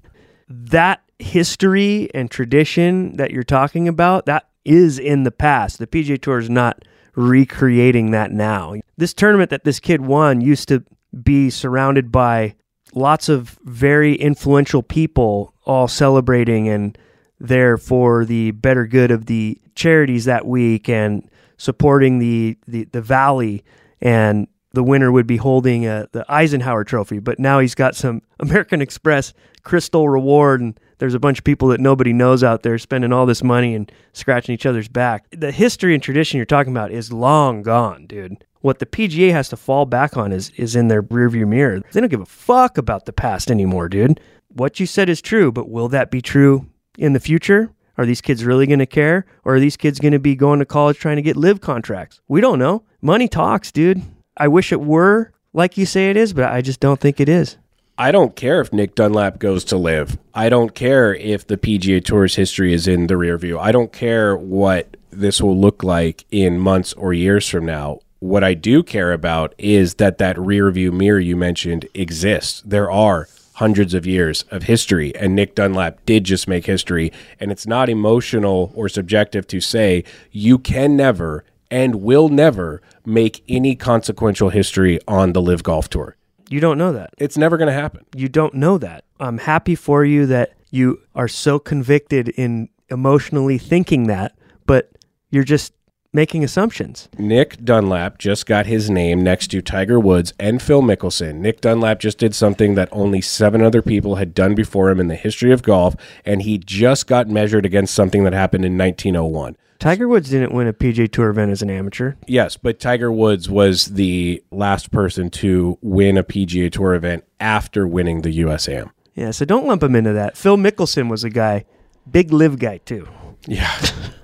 That 0.49 1.01
history 1.23 2.09
and 2.13 2.29
tradition 2.29 3.15
that 3.17 3.31
you're 3.31 3.43
talking 3.43 3.87
about, 3.87 4.25
that 4.25 4.49
is 4.65 4.99
in 4.99 5.23
the 5.23 5.31
past. 5.31 5.79
The 5.79 5.87
PGA 5.87 6.21
Tour 6.21 6.39
is 6.39 6.49
not 6.49 6.83
recreating 7.15 8.11
that 8.11 8.31
now. 8.31 8.75
This 8.97 9.13
tournament 9.13 9.49
that 9.49 9.63
this 9.63 9.79
kid 9.79 10.01
won 10.01 10.41
used 10.41 10.67
to 10.69 10.83
be 11.23 11.49
surrounded 11.49 12.11
by 12.11 12.55
lots 12.93 13.29
of 13.29 13.57
very 13.63 14.15
influential 14.15 14.83
people 14.83 15.53
all 15.65 15.87
celebrating 15.87 16.67
and 16.67 16.97
there 17.39 17.77
for 17.77 18.25
the 18.25 18.51
better 18.51 18.87
good 18.87 19.11
of 19.11 19.25
the 19.25 19.59
charities 19.75 20.25
that 20.25 20.45
week 20.45 20.87
and 20.87 21.29
supporting 21.57 22.19
the, 22.19 22.57
the, 22.67 22.85
the 22.85 23.01
valley 23.01 23.63
and 24.01 24.47
the 24.73 24.83
winner 24.83 25.11
would 25.11 25.27
be 25.27 25.37
holding 25.37 25.85
uh 25.85 26.05
the 26.11 26.25
Eisenhower 26.29 26.83
trophy 26.83 27.19
but 27.19 27.39
now 27.39 27.59
he's 27.59 27.75
got 27.75 27.95
some 27.95 28.21
American 28.39 28.81
Express 28.81 29.33
crystal 29.63 30.09
reward 30.09 30.61
and 30.61 30.79
there's 30.97 31.13
a 31.13 31.19
bunch 31.19 31.39
of 31.39 31.43
people 31.43 31.67
that 31.69 31.79
nobody 31.79 32.13
knows 32.13 32.43
out 32.43 32.63
there 32.63 32.77
spending 32.77 33.13
all 33.13 33.25
this 33.25 33.43
money 33.43 33.75
and 33.75 33.91
scratching 34.13 34.53
each 34.53 34.65
other's 34.65 34.87
back 34.87 35.25
the 35.31 35.51
history 35.51 35.93
and 35.93 36.03
tradition 36.03 36.37
you're 36.37 36.45
talking 36.45 36.73
about 36.73 36.91
is 36.91 37.11
long 37.11 37.61
gone 37.61 38.05
dude 38.05 38.43
what 38.61 38.79
the 38.79 38.85
PGA 38.85 39.31
has 39.31 39.49
to 39.49 39.57
fall 39.57 39.85
back 39.85 40.17
on 40.17 40.31
is 40.31 40.49
is 40.51 40.75
in 40.75 40.87
their 40.87 41.03
rearview 41.03 41.47
mirror 41.47 41.81
they 41.91 41.99
don't 41.99 42.09
give 42.09 42.21
a 42.21 42.25
fuck 42.25 42.77
about 42.77 43.05
the 43.05 43.13
past 43.13 43.49
anymore 43.49 43.87
dude 43.87 44.19
what 44.49 44.79
you 44.79 44.85
said 44.85 45.09
is 45.09 45.21
true 45.21 45.51
but 45.51 45.69
will 45.69 45.87
that 45.89 46.11
be 46.11 46.21
true 46.21 46.67
in 46.97 47.13
the 47.13 47.19
future? 47.19 47.71
Are 47.97 48.05
these 48.05 48.21
kids 48.21 48.43
really 48.43 48.65
going 48.65 48.79
to 48.79 48.85
care? 48.85 49.25
Or 49.43 49.55
are 49.55 49.59
these 49.59 49.77
kids 49.77 49.99
going 49.99 50.13
to 50.13 50.19
be 50.19 50.35
going 50.35 50.59
to 50.59 50.65
college 50.65 50.97
trying 50.97 51.17
to 51.17 51.21
get 51.21 51.37
live 51.37 51.61
contracts? 51.61 52.21
We 52.27 52.41
don't 52.41 52.59
know. 52.59 52.83
Money 53.01 53.27
talks, 53.27 53.71
dude. 53.71 54.01
I 54.37 54.47
wish 54.47 54.71
it 54.71 54.81
were 54.81 55.31
like 55.53 55.77
you 55.77 55.85
say 55.85 56.09
it 56.09 56.17
is, 56.17 56.33
but 56.33 56.45
I 56.45 56.61
just 56.61 56.79
don't 56.79 56.99
think 56.99 57.19
it 57.19 57.29
is. 57.29 57.57
I 57.97 58.11
don't 58.11 58.35
care 58.35 58.59
if 58.59 58.73
Nick 58.73 58.95
Dunlap 58.95 59.37
goes 59.37 59.63
to 59.65 59.77
live. 59.77 60.17
I 60.33 60.49
don't 60.49 60.73
care 60.73 61.13
if 61.13 61.45
the 61.45 61.57
PGA 61.57 62.03
Tour's 62.03 62.35
history 62.35 62.73
is 62.73 62.87
in 62.87 63.05
the 63.05 63.17
rear 63.17 63.37
view. 63.37 63.59
I 63.59 63.71
don't 63.71 63.93
care 63.93 64.35
what 64.35 64.97
this 65.11 65.39
will 65.39 65.57
look 65.57 65.83
like 65.83 66.25
in 66.31 66.57
months 66.57 66.93
or 66.93 67.13
years 67.13 67.47
from 67.47 67.67
now. 67.67 67.99
What 68.17 68.43
I 68.43 68.55
do 68.55 68.81
care 68.81 69.11
about 69.11 69.53
is 69.59 69.95
that 69.95 70.17
that 70.17 70.39
rear 70.39 70.71
view 70.71 70.91
mirror 70.91 71.19
you 71.19 71.35
mentioned 71.35 71.87
exists. 71.93 72.63
There 72.65 72.89
are 72.89 73.27
hundreds 73.55 73.93
of 73.93 74.07
years 74.07 74.45
of 74.49 74.63
history, 74.63 75.15
and 75.15 75.35
Nick 75.35 75.53
Dunlap 75.53 76.03
did 76.07 76.23
just 76.23 76.47
make 76.47 76.65
history. 76.65 77.11
And 77.39 77.51
it's 77.51 77.67
not 77.67 77.89
emotional 77.89 78.71
or 78.73 78.89
subjective 78.89 79.45
to 79.47 79.61
say 79.61 80.03
you 80.31 80.57
can 80.57 80.97
never 80.97 81.45
and 81.73 81.95
will 81.95 82.29
never 82.29 82.83
make 83.03 83.43
any 83.49 83.75
consequential 83.75 84.49
history 84.49 84.99
on 85.07 85.33
the 85.33 85.41
Live 85.41 85.63
Golf 85.63 85.89
Tour. 85.89 86.15
You 86.47 86.59
don't 86.59 86.77
know 86.77 86.93
that. 86.93 87.15
It's 87.17 87.35
never 87.35 87.57
going 87.57 87.67
to 87.67 87.73
happen. 87.73 88.05
You 88.15 88.29
don't 88.29 88.53
know 88.53 88.77
that. 88.77 89.05
I'm 89.19 89.39
happy 89.39 89.73
for 89.73 90.05
you 90.05 90.27
that 90.27 90.53
you 90.69 91.01
are 91.15 91.27
so 91.27 91.57
convicted 91.57 92.29
in 92.29 92.69
emotionally 92.89 93.57
thinking 93.57 94.05
that, 94.05 94.37
but 94.67 94.91
you're 95.31 95.43
just 95.43 95.73
making 96.13 96.43
assumptions. 96.43 97.09
Nick 97.17 97.63
Dunlap 97.65 98.19
just 98.19 98.45
got 98.45 98.67
his 98.67 98.91
name 98.91 99.23
next 99.23 99.47
to 99.47 99.63
Tiger 99.63 99.99
Woods 99.99 100.31
and 100.39 100.61
Phil 100.61 100.83
Mickelson. 100.83 101.37
Nick 101.37 101.59
Dunlap 101.59 101.99
just 101.99 102.19
did 102.19 102.35
something 102.35 102.75
that 102.75 102.89
only 102.91 103.19
seven 103.19 103.63
other 103.63 103.81
people 103.81 104.17
had 104.17 104.35
done 104.35 104.53
before 104.53 104.91
him 104.91 104.99
in 104.99 105.07
the 105.07 105.15
history 105.15 105.51
of 105.51 105.63
golf, 105.63 105.95
and 106.23 106.43
he 106.43 106.59
just 106.59 107.07
got 107.07 107.27
measured 107.27 107.65
against 107.65 107.95
something 107.95 108.23
that 108.25 108.33
happened 108.33 108.63
in 108.63 108.77
1901. 108.77 109.55
Tiger 109.83 110.07
Woods 110.07 110.29
didn't 110.29 110.53
win 110.53 110.65
a 110.65 110.71
PGA 110.71 111.11
Tour 111.11 111.27
event 111.29 111.51
as 111.51 111.61
an 111.61 111.69
amateur. 111.69 112.13
Yes, 112.25 112.55
but 112.55 112.79
Tiger 112.79 113.11
Woods 113.11 113.49
was 113.49 113.87
the 113.87 114.41
last 114.49 114.91
person 114.91 115.29
to 115.31 115.77
win 115.81 116.17
a 116.17 116.23
PGA 116.23 116.71
Tour 116.71 116.93
event 116.93 117.25
after 117.41 117.85
winning 117.85 118.21
the 118.21 118.39
USAM. 118.39 118.91
Yeah, 119.13 119.31
so 119.31 119.43
don't 119.43 119.67
lump 119.67 119.83
him 119.83 119.93
into 119.93 120.13
that. 120.13 120.37
Phil 120.37 120.55
Mickelson 120.55 121.09
was 121.09 121.25
a 121.25 121.29
guy, 121.29 121.65
big 122.09 122.31
live 122.31 122.59
guy 122.59 122.77
too. 122.77 123.09
Yeah. 123.45 123.77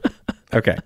okay. 0.53 0.77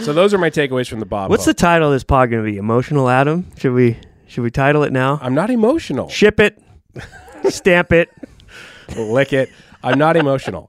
So 0.00 0.12
those 0.12 0.34
are 0.34 0.38
my 0.38 0.50
takeaways 0.50 0.88
from 0.88 0.98
the 0.98 1.06
Bob. 1.06 1.30
What's 1.30 1.44
the 1.44 1.54
title 1.54 1.86
of 1.86 1.94
this 1.94 2.02
pod 2.02 2.32
going 2.32 2.44
to 2.44 2.50
be? 2.50 2.58
Emotional 2.58 3.08
Adam? 3.08 3.46
Should 3.58 3.74
we 3.74 3.96
should 4.26 4.42
we 4.42 4.50
title 4.50 4.82
it 4.82 4.92
now? 4.92 5.20
I'm 5.22 5.36
not 5.36 5.50
emotional. 5.50 6.08
Ship 6.08 6.40
it, 6.40 6.60
stamp 7.48 7.92
it. 7.92 8.10
Lick 8.96 9.32
it. 9.32 9.50
I'm 9.84 10.00
not 10.00 10.16
emotional. 10.16 10.68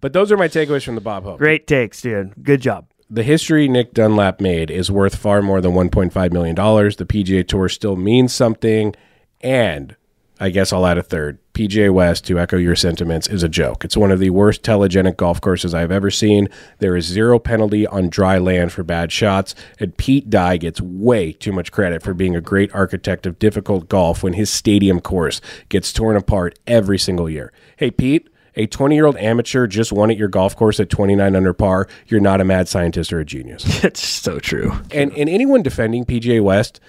But 0.00 0.12
those 0.12 0.30
are 0.30 0.36
my 0.36 0.48
takeaways 0.48 0.84
from 0.84 0.94
the 0.94 1.00
Bob 1.00 1.24
Hope. 1.24 1.38
Great 1.38 1.66
takes, 1.66 2.00
dude. 2.00 2.32
Good 2.42 2.60
job. 2.60 2.86
The 3.10 3.22
history 3.22 3.68
Nick 3.68 3.94
Dunlap 3.94 4.40
made 4.40 4.70
is 4.70 4.90
worth 4.90 5.16
far 5.16 5.40
more 5.40 5.60
than 5.60 5.72
$1.5 5.72 6.32
million. 6.32 6.54
The 6.54 7.06
PGA 7.06 7.46
Tour 7.46 7.68
still 7.68 7.96
means 7.96 8.34
something. 8.34 8.94
And 9.40 9.96
I 10.40 10.50
guess 10.50 10.72
I'll 10.72 10.86
add 10.86 10.98
a 10.98 11.02
third. 11.02 11.38
PGA 11.52 11.92
West, 11.92 12.24
to 12.26 12.38
echo 12.38 12.56
your 12.56 12.76
sentiments, 12.76 13.26
is 13.26 13.42
a 13.42 13.48
joke. 13.48 13.84
It's 13.84 13.96
one 13.96 14.12
of 14.12 14.20
the 14.20 14.30
worst 14.30 14.62
telegenic 14.62 15.16
golf 15.16 15.40
courses 15.40 15.74
I've 15.74 15.90
ever 15.90 16.10
seen. 16.10 16.48
There 16.78 16.96
is 16.96 17.06
zero 17.06 17.40
penalty 17.40 17.86
on 17.86 18.08
dry 18.08 18.38
land 18.38 18.70
for 18.72 18.84
bad 18.84 19.10
shots, 19.10 19.56
and 19.80 19.96
Pete 19.96 20.30
Dye 20.30 20.58
gets 20.58 20.80
way 20.80 21.32
too 21.32 21.50
much 21.50 21.72
credit 21.72 22.02
for 22.02 22.14
being 22.14 22.36
a 22.36 22.40
great 22.40 22.72
architect 22.72 23.26
of 23.26 23.40
difficult 23.40 23.88
golf 23.88 24.22
when 24.22 24.34
his 24.34 24.50
stadium 24.50 25.00
course 25.00 25.40
gets 25.68 25.92
torn 25.92 26.14
apart 26.14 26.56
every 26.68 26.98
single 26.98 27.28
year. 27.28 27.52
Hey, 27.76 27.90
Pete, 27.90 28.28
a 28.56 28.66
20 28.66 28.94
year 28.94 29.06
old 29.06 29.16
amateur 29.16 29.66
just 29.66 29.92
won 29.92 30.10
at 30.10 30.16
your 30.16 30.28
golf 30.28 30.56
course 30.56 30.80
at 30.80 30.90
29 30.90 31.36
under 31.36 31.52
par. 31.52 31.88
You're 32.06 32.20
not 32.20 32.40
a 32.40 32.44
mad 32.44 32.68
scientist 32.68 33.12
or 33.12 33.20
a 33.20 33.24
genius. 33.24 33.84
It's 33.84 34.06
so 34.06 34.38
true. 34.38 34.72
and, 34.90 35.12
and 35.12 35.28
anyone 35.28 35.62
defending 35.62 36.04
PGA 36.04 36.42
West, 36.42 36.80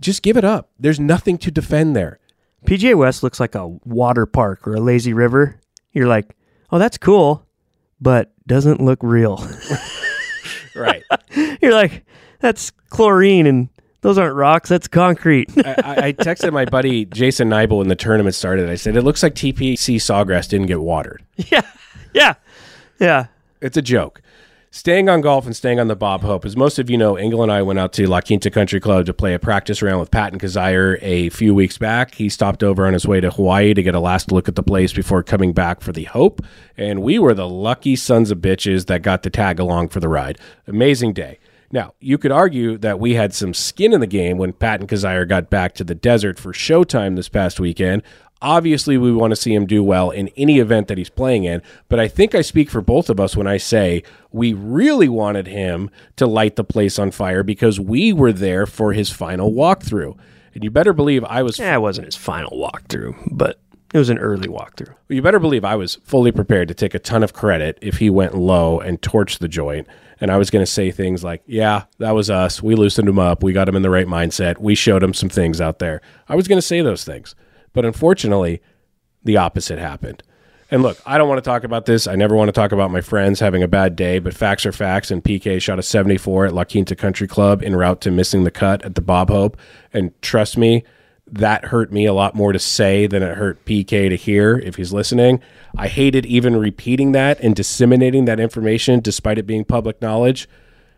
just 0.00 0.22
give 0.22 0.36
it 0.36 0.44
up. 0.44 0.70
There's 0.78 1.00
nothing 1.00 1.38
to 1.38 1.50
defend 1.50 1.96
there. 1.96 2.18
PGA 2.66 2.96
West 2.96 3.22
looks 3.22 3.40
like 3.40 3.54
a 3.54 3.66
water 3.84 4.26
park 4.26 4.66
or 4.66 4.74
a 4.74 4.80
lazy 4.80 5.12
river. 5.12 5.60
You're 5.92 6.06
like, 6.06 6.36
oh, 6.70 6.78
that's 6.78 6.98
cool, 6.98 7.46
but 8.00 8.32
doesn't 8.46 8.80
look 8.80 8.98
real. 9.02 9.46
Right. 10.74 11.04
You're 11.62 11.72
like, 11.72 12.04
that's 12.40 12.70
chlorine 12.90 13.46
and 13.46 13.68
those 14.04 14.18
aren't 14.18 14.36
rocks, 14.36 14.68
that's 14.68 14.86
concrete. 14.86 15.50
I, 15.56 15.74
I- 15.82 16.06
I 16.06 16.12
texted 16.12 16.52
my 16.52 16.66
buddy 16.66 17.06
Jason 17.06 17.48
Neibel 17.48 17.78
when 17.78 17.88
the 17.88 17.96
tournament 17.96 18.34
started. 18.34 18.68
I 18.68 18.74
said, 18.74 18.94
it 18.96 19.02
looks 19.02 19.22
like 19.22 19.34
TPC 19.34 19.96
Sawgrass 19.96 20.46
didn't 20.48 20.66
get 20.66 20.80
watered. 20.82 21.22
yeah. 21.36 21.62
Yeah. 22.12 22.34
Yeah. 23.00 23.26
It's 23.62 23.76
a 23.78 23.82
joke. 23.82 24.20
Staying 24.70 25.08
on 25.08 25.20
golf 25.20 25.46
and 25.46 25.54
staying 25.54 25.78
on 25.80 25.86
the 25.88 25.94
Bob 25.96 26.22
Hope. 26.22 26.44
As 26.44 26.56
most 26.56 26.78
of 26.80 26.90
you 26.90 26.98
know, 26.98 27.14
Engle 27.16 27.42
and 27.44 27.50
I 27.52 27.62
went 27.62 27.78
out 27.78 27.92
to 27.94 28.06
La 28.08 28.20
Quinta 28.20 28.50
Country 28.50 28.80
Club 28.80 29.06
to 29.06 29.14
play 29.14 29.32
a 29.32 29.38
practice 29.38 29.80
round 29.82 30.00
with 30.00 30.10
Patton 30.10 30.38
Kizzire 30.40 30.98
a 31.00 31.28
few 31.30 31.54
weeks 31.54 31.78
back. 31.78 32.16
He 32.16 32.28
stopped 32.28 32.62
over 32.64 32.84
on 32.86 32.92
his 32.92 33.06
way 33.06 33.20
to 33.20 33.30
Hawaii 33.30 33.72
to 33.72 33.82
get 33.84 33.94
a 33.94 34.00
last 34.00 34.32
look 34.32 34.48
at 34.48 34.56
the 34.56 34.64
place 34.64 34.92
before 34.92 35.22
coming 35.22 35.52
back 35.52 35.80
for 35.80 35.92
the 35.92 36.04
Hope. 36.04 36.42
And 36.76 37.02
we 37.02 37.18
were 37.20 37.34
the 37.34 37.48
lucky 37.48 37.94
sons 37.96 38.30
of 38.32 38.38
bitches 38.38 38.86
that 38.86 39.02
got 39.02 39.22
to 39.22 39.30
tag 39.30 39.60
along 39.60 39.88
for 39.90 40.00
the 40.00 40.08
ride. 40.08 40.38
Amazing 40.66 41.12
day. 41.14 41.38
Now, 41.74 41.94
you 41.98 42.18
could 42.18 42.30
argue 42.30 42.78
that 42.78 43.00
we 43.00 43.14
had 43.14 43.34
some 43.34 43.52
skin 43.52 43.92
in 43.92 43.98
the 43.98 44.06
game 44.06 44.38
when 44.38 44.52
Patton 44.52 44.86
Kizzire 44.86 45.28
got 45.28 45.50
back 45.50 45.74
to 45.74 45.82
the 45.82 45.96
desert 45.96 46.38
for 46.38 46.52
Showtime 46.52 47.16
this 47.16 47.28
past 47.28 47.58
weekend. 47.58 48.04
Obviously, 48.40 48.96
we 48.96 49.12
want 49.12 49.32
to 49.32 49.36
see 49.36 49.52
him 49.52 49.66
do 49.66 49.82
well 49.82 50.10
in 50.10 50.28
any 50.36 50.60
event 50.60 50.86
that 50.86 50.98
he's 50.98 51.10
playing 51.10 51.42
in, 51.42 51.62
but 51.88 51.98
I 51.98 52.06
think 52.06 52.32
I 52.32 52.42
speak 52.42 52.70
for 52.70 52.80
both 52.80 53.10
of 53.10 53.18
us 53.18 53.36
when 53.36 53.48
I 53.48 53.56
say 53.56 54.04
we 54.30 54.52
really 54.52 55.08
wanted 55.08 55.48
him 55.48 55.90
to 56.14 56.28
light 56.28 56.54
the 56.54 56.62
place 56.62 56.96
on 56.96 57.10
fire 57.10 57.42
because 57.42 57.80
we 57.80 58.12
were 58.12 58.32
there 58.32 58.66
for 58.66 58.92
his 58.92 59.10
final 59.10 59.50
walkthrough. 59.50 60.16
And 60.54 60.62
you 60.62 60.70
better 60.70 60.92
believe 60.92 61.24
I 61.24 61.42
was 61.42 61.58
Yeah, 61.58 61.74
it 61.74 61.80
wasn't 61.80 62.04
his 62.04 62.14
final 62.14 62.52
walkthrough, 62.52 63.30
but 63.32 63.58
it 63.92 63.98
was 63.98 64.10
an 64.10 64.18
early 64.18 64.48
walkthrough. 64.48 64.94
you 65.08 65.22
better 65.22 65.40
believe 65.40 65.64
I 65.64 65.74
was 65.74 65.96
fully 66.04 66.30
prepared 66.30 66.68
to 66.68 66.74
take 66.74 66.94
a 66.94 67.00
ton 67.00 67.24
of 67.24 67.32
credit 67.32 67.78
if 67.82 67.98
he 67.98 68.10
went 68.10 68.36
low 68.36 68.78
and 68.78 69.00
torched 69.00 69.38
the 69.38 69.48
joint. 69.48 69.88
And 70.24 70.32
I 70.32 70.38
was 70.38 70.48
going 70.48 70.64
to 70.64 70.70
say 70.70 70.90
things 70.90 71.22
like, 71.22 71.42
yeah, 71.44 71.82
that 71.98 72.12
was 72.12 72.30
us. 72.30 72.62
We 72.62 72.76
loosened 72.76 73.06
him 73.06 73.18
up. 73.18 73.42
We 73.42 73.52
got 73.52 73.68
him 73.68 73.76
in 73.76 73.82
the 73.82 73.90
right 73.90 74.06
mindset. 74.06 74.56
We 74.56 74.74
showed 74.74 75.02
him 75.02 75.12
some 75.12 75.28
things 75.28 75.60
out 75.60 75.80
there. 75.80 76.00
I 76.30 76.34
was 76.34 76.48
going 76.48 76.56
to 76.56 76.62
say 76.62 76.80
those 76.80 77.04
things. 77.04 77.34
But 77.74 77.84
unfortunately, 77.84 78.62
the 79.22 79.36
opposite 79.36 79.78
happened. 79.78 80.22
And 80.70 80.82
look, 80.82 80.98
I 81.04 81.18
don't 81.18 81.28
want 81.28 81.44
to 81.44 81.46
talk 81.46 81.62
about 81.62 81.84
this. 81.84 82.06
I 82.06 82.14
never 82.14 82.34
want 82.34 82.48
to 82.48 82.52
talk 82.52 82.72
about 82.72 82.90
my 82.90 83.02
friends 83.02 83.38
having 83.38 83.62
a 83.62 83.68
bad 83.68 83.96
day, 83.96 84.18
but 84.18 84.32
facts 84.32 84.64
are 84.64 84.72
facts. 84.72 85.10
And 85.10 85.22
PK 85.22 85.60
shot 85.60 85.78
a 85.78 85.82
74 85.82 86.46
at 86.46 86.54
La 86.54 86.64
Quinta 86.64 86.96
Country 86.96 87.28
Club 87.28 87.62
en 87.62 87.76
route 87.76 88.00
to 88.00 88.10
missing 88.10 88.44
the 88.44 88.50
cut 88.50 88.82
at 88.82 88.94
the 88.94 89.02
Bob 89.02 89.28
Hope. 89.28 89.58
And 89.92 90.10
trust 90.22 90.56
me, 90.56 90.84
that 91.26 91.66
hurt 91.66 91.92
me 91.92 92.04
a 92.06 92.12
lot 92.12 92.34
more 92.34 92.52
to 92.52 92.58
say 92.58 93.06
than 93.06 93.22
it 93.22 93.36
hurt 93.36 93.64
PK 93.64 94.08
to 94.08 94.16
hear 94.16 94.58
if 94.58 94.76
he's 94.76 94.92
listening. 94.92 95.40
I 95.76 95.88
hated 95.88 96.26
even 96.26 96.56
repeating 96.56 97.12
that 97.12 97.40
and 97.40 97.56
disseminating 97.56 98.26
that 98.26 98.40
information 98.40 99.00
despite 99.00 99.38
it 99.38 99.46
being 99.46 99.64
public 99.64 100.00
knowledge. 100.02 100.48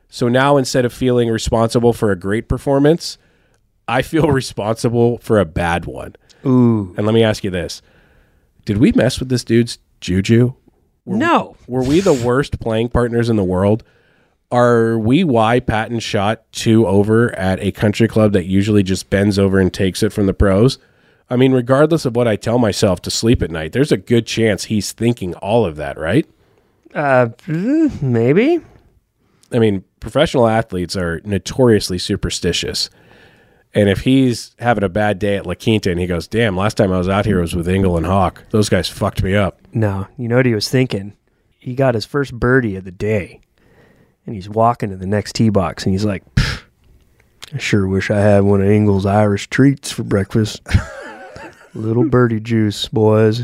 So 0.08 0.28
now 0.28 0.56
instead 0.56 0.84
of 0.84 0.92
feeling 0.92 1.28
responsible 1.28 1.92
for 1.92 2.10
a 2.10 2.18
great 2.18 2.48
performance, 2.48 3.18
I 3.86 4.02
feel 4.02 4.30
responsible 4.30 5.18
for 5.18 5.38
a 5.38 5.44
bad 5.44 5.86
one. 5.86 6.16
Ooh. 6.44 6.94
And 6.96 7.06
let 7.06 7.14
me 7.14 7.22
ask 7.22 7.44
you 7.44 7.50
this 7.50 7.82
Did 8.64 8.78
we 8.78 8.92
mess 8.92 9.20
with 9.20 9.28
this 9.28 9.44
dude's 9.44 9.78
juju? 10.00 10.54
No. 11.06 11.56
Were 11.68 11.84
we 11.84 12.00
the 12.00 12.12
worst 12.12 12.58
playing 12.58 12.88
partners 12.88 13.30
in 13.30 13.36
the 13.36 13.44
world? 13.44 13.84
Are 14.50 14.98
we 14.98 15.24
why 15.24 15.60
Patton 15.60 15.98
shot 16.00 16.50
two 16.52 16.86
over 16.86 17.36
at 17.36 17.60
a 17.60 17.72
country 17.72 18.06
club 18.06 18.32
that 18.32 18.46
usually 18.46 18.82
just 18.82 19.10
bends 19.10 19.38
over 19.38 19.58
and 19.58 19.72
takes 19.72 20.02
it 20.02 20.12
from 20.12 20.26
the 20.26 20.34
pros? 20.34 20.78
I 21.28 21.36
mean, 21.36 21.52
regardless 21.52 22.04
of 22.04 22.14
what 22.14 22.28
I 22.28 22.36
tell 22.36 22.58
myself 22.58 23.02
to 23.02 23.10
sleep 23.10 23.42
at 23.42 23.50
night, 23.50 23.72
there's 23.72 23.90
a 23.90 23.96
good 23.96 24.26
chance 24.26 24.64
he's 24.64 24.92
thinking 24.92 25.34
all 25.34 25.64
of 25.64 25.76
that, 25.76 25.98
right? 25.98 26.26
Uh, 26.94 27.28
mm, 27.46 28.00
maybe. 28.00 28.60
I 29.52 29.58
mean, 29.58 29.84
professional 30.00 30.46
athletes 30.46 30.96
are 30.96 31.20
notoriously 31.24 31.98
superstitious. 31.98 32.90
And 33.74 33.88
if 33.88 34.00
he's 34.00 34.54
having 34.58 34.84
a 34.84 34.88
bad 34.88 35.18
day 35.18 35.36
at 35.36 35.46
La 35.46 35.54
Quinta 35.54 35.90
and 35.90 36.00
he 36.00 36.06
goes, 36.06 36.26
damn, 36.26 36.56
last 36.56 36.76
time 36.76 36.92
I 36.92 36.98
was 36.98 37.08
out 37.08 37.26
here 37.26 37.40
was 37.40 37.54
with 37.54 37.68
Engle 37.68 37.96
and 37.96 38.06
Hawk. 38.06 38.42
Those 38.50 38.68
guys 38.68 38.88
fucked 38.88 39.22
me 39.22 39.34
up. 39.34 39.60
No, 39.74 40.06
you 40.16 40.28
know 40.28 40.36
what 40.36 40.46
he 40.46 40.54
was 40.54 40.68
thinking? 40.68 41.16
He 41.58 41.74
got 41.74 41.94
his 41.94 42.06
first 42.06 42.32
birdie 42.32 42.76
of 42.76 42.84
the 42.84 42.92
day, 42.92 43.40
and 44.26 44.34
he's 44.34 44.48
walking 44.48 44.90
to 44.90 44.96
the 44.96 45.06
next 45.06 45.34
tee 45.34 45.48
box, 45.48 45.84
and 45.84 45.94
he's 45.94 46.04
like, 46.04 46.22
"I 47.54 47.58
sure 47.58 47.86
wish 47.86 48.10
I 48.10 48.20
had 48.20 48.44
one 48.44 48.60
of 48.60 48.68
Engle's 48.68 49.06
Irish 49.06 49.48
treats 49.48 49.90
for 49.90 50.02
breakfast. 50.02 50.60
Little 51.74 52.08
birdie 52.08 52.40
juice, 52.40 52.88
boys." 52.88 53.42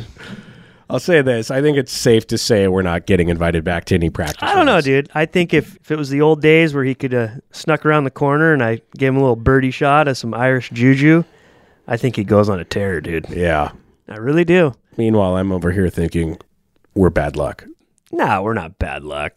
I'll 0.92 1.00
say 1.00 1.22
this. 1.22 1.50
I 1.50 1.62
think 1.62 1.78
it's 1.78 1.90
safe 1.90 2.26
to 2.26 2.36
say 2.36 2.68
we're 2.68 2.82
not 2.82 3.06
getting 3.06 3.30
invited 3.30 3.64
back 3.64 3.86
to 3.86 3.94
any 3.94 4.10
practice. 4.10 4.42
I 4.42 4.54
don't 4.54 4.66
know, 4.66 4.82
dude. 4.82 5.08
I 5.14 5.24
think 5.24 5.54
if, 5.54 5.76
if 5.76 5.90
it 5.90 5.96
was 5.96 6.10
the 6.10 6.20
old 6.20 6.42
days 6.42 6.74
where 6.74 6.84
he 6.84 6.94
could 6.94 7.14
uh, 7.14 7.28
snuck 7.50 7.86
around 7.86 8.04
the 8.04 8.10
corner 8.10 8.52
and 8.52 8.62
I 8.62 8.82
gave 8.98 9.08
him 9.08 9.16
a 9.16 9.20
little 9.20 9.36
birdie 9.36 9.70
shot 9.70 10.06
of 10.06 10.18
some 10.18 10.34
Irish 10.34 10.68
juju, 10.68 11.24
I 11.88 11.96
think 11.96 12.16
he 12.16 12.24
goes 12.24 12.50
on 12.50 12.60
a 12.60 12.64
tear, 12.66 13.00
dude. 13.00 13.30
Yeah. 13.30 13.72
I 14.06 14.16
really 14.16 14.44
do. 14.44 14.74
Meanwhile, 14.98 15.36
I'm 15.36 15.50
over 15.50 15.72
here 15.72 15.88
thinking 15.88 16.36
we're 16.94 17.08
bad 17.08 17.36
luck. 17.36 17.64
Nah, 18.10 18.42
we're 18.42 18.52
not 18.52 18.78
bad 18.78 19.02
luck. 19.02 19.32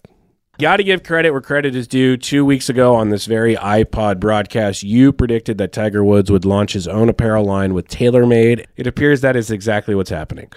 Got 0.58 0.78
to 0.78 0.86
give 0.86 1.04
credit 1.04 1.32
where 1.32 1.42
credit 1.42 1.76
is 1.76 1.86
due. 1.86 2.16
Two 2.16 2.46
weeks 2.46 2.70
ago 2.70 2.96
on 2.96 3.10
this 3.10 3.26
very 3.26 3.58
iPod 3.58 4.22
broadcast, 4.22 4.84
you 4.84 5.12
predicted 5.12 5.58
that 5.58 5.74
Tiger 5.74 6.02
Woods 6.02 6.32
would 6.32 6.46
launch 6.46 6.72
his 6.72 6.88
own 6.88 7.10
apparel 7.10 7.44
line 7.44 7.74
with 7.74 7.90
TaylorMade. 7.90 8.66
It 8.78 8.88
appears 8.88 9.20
that 9.20 9.36
is 9.36 9.52
exactly 9.52 9.96
what's 9.96 10.10
happening. 10.10 10.48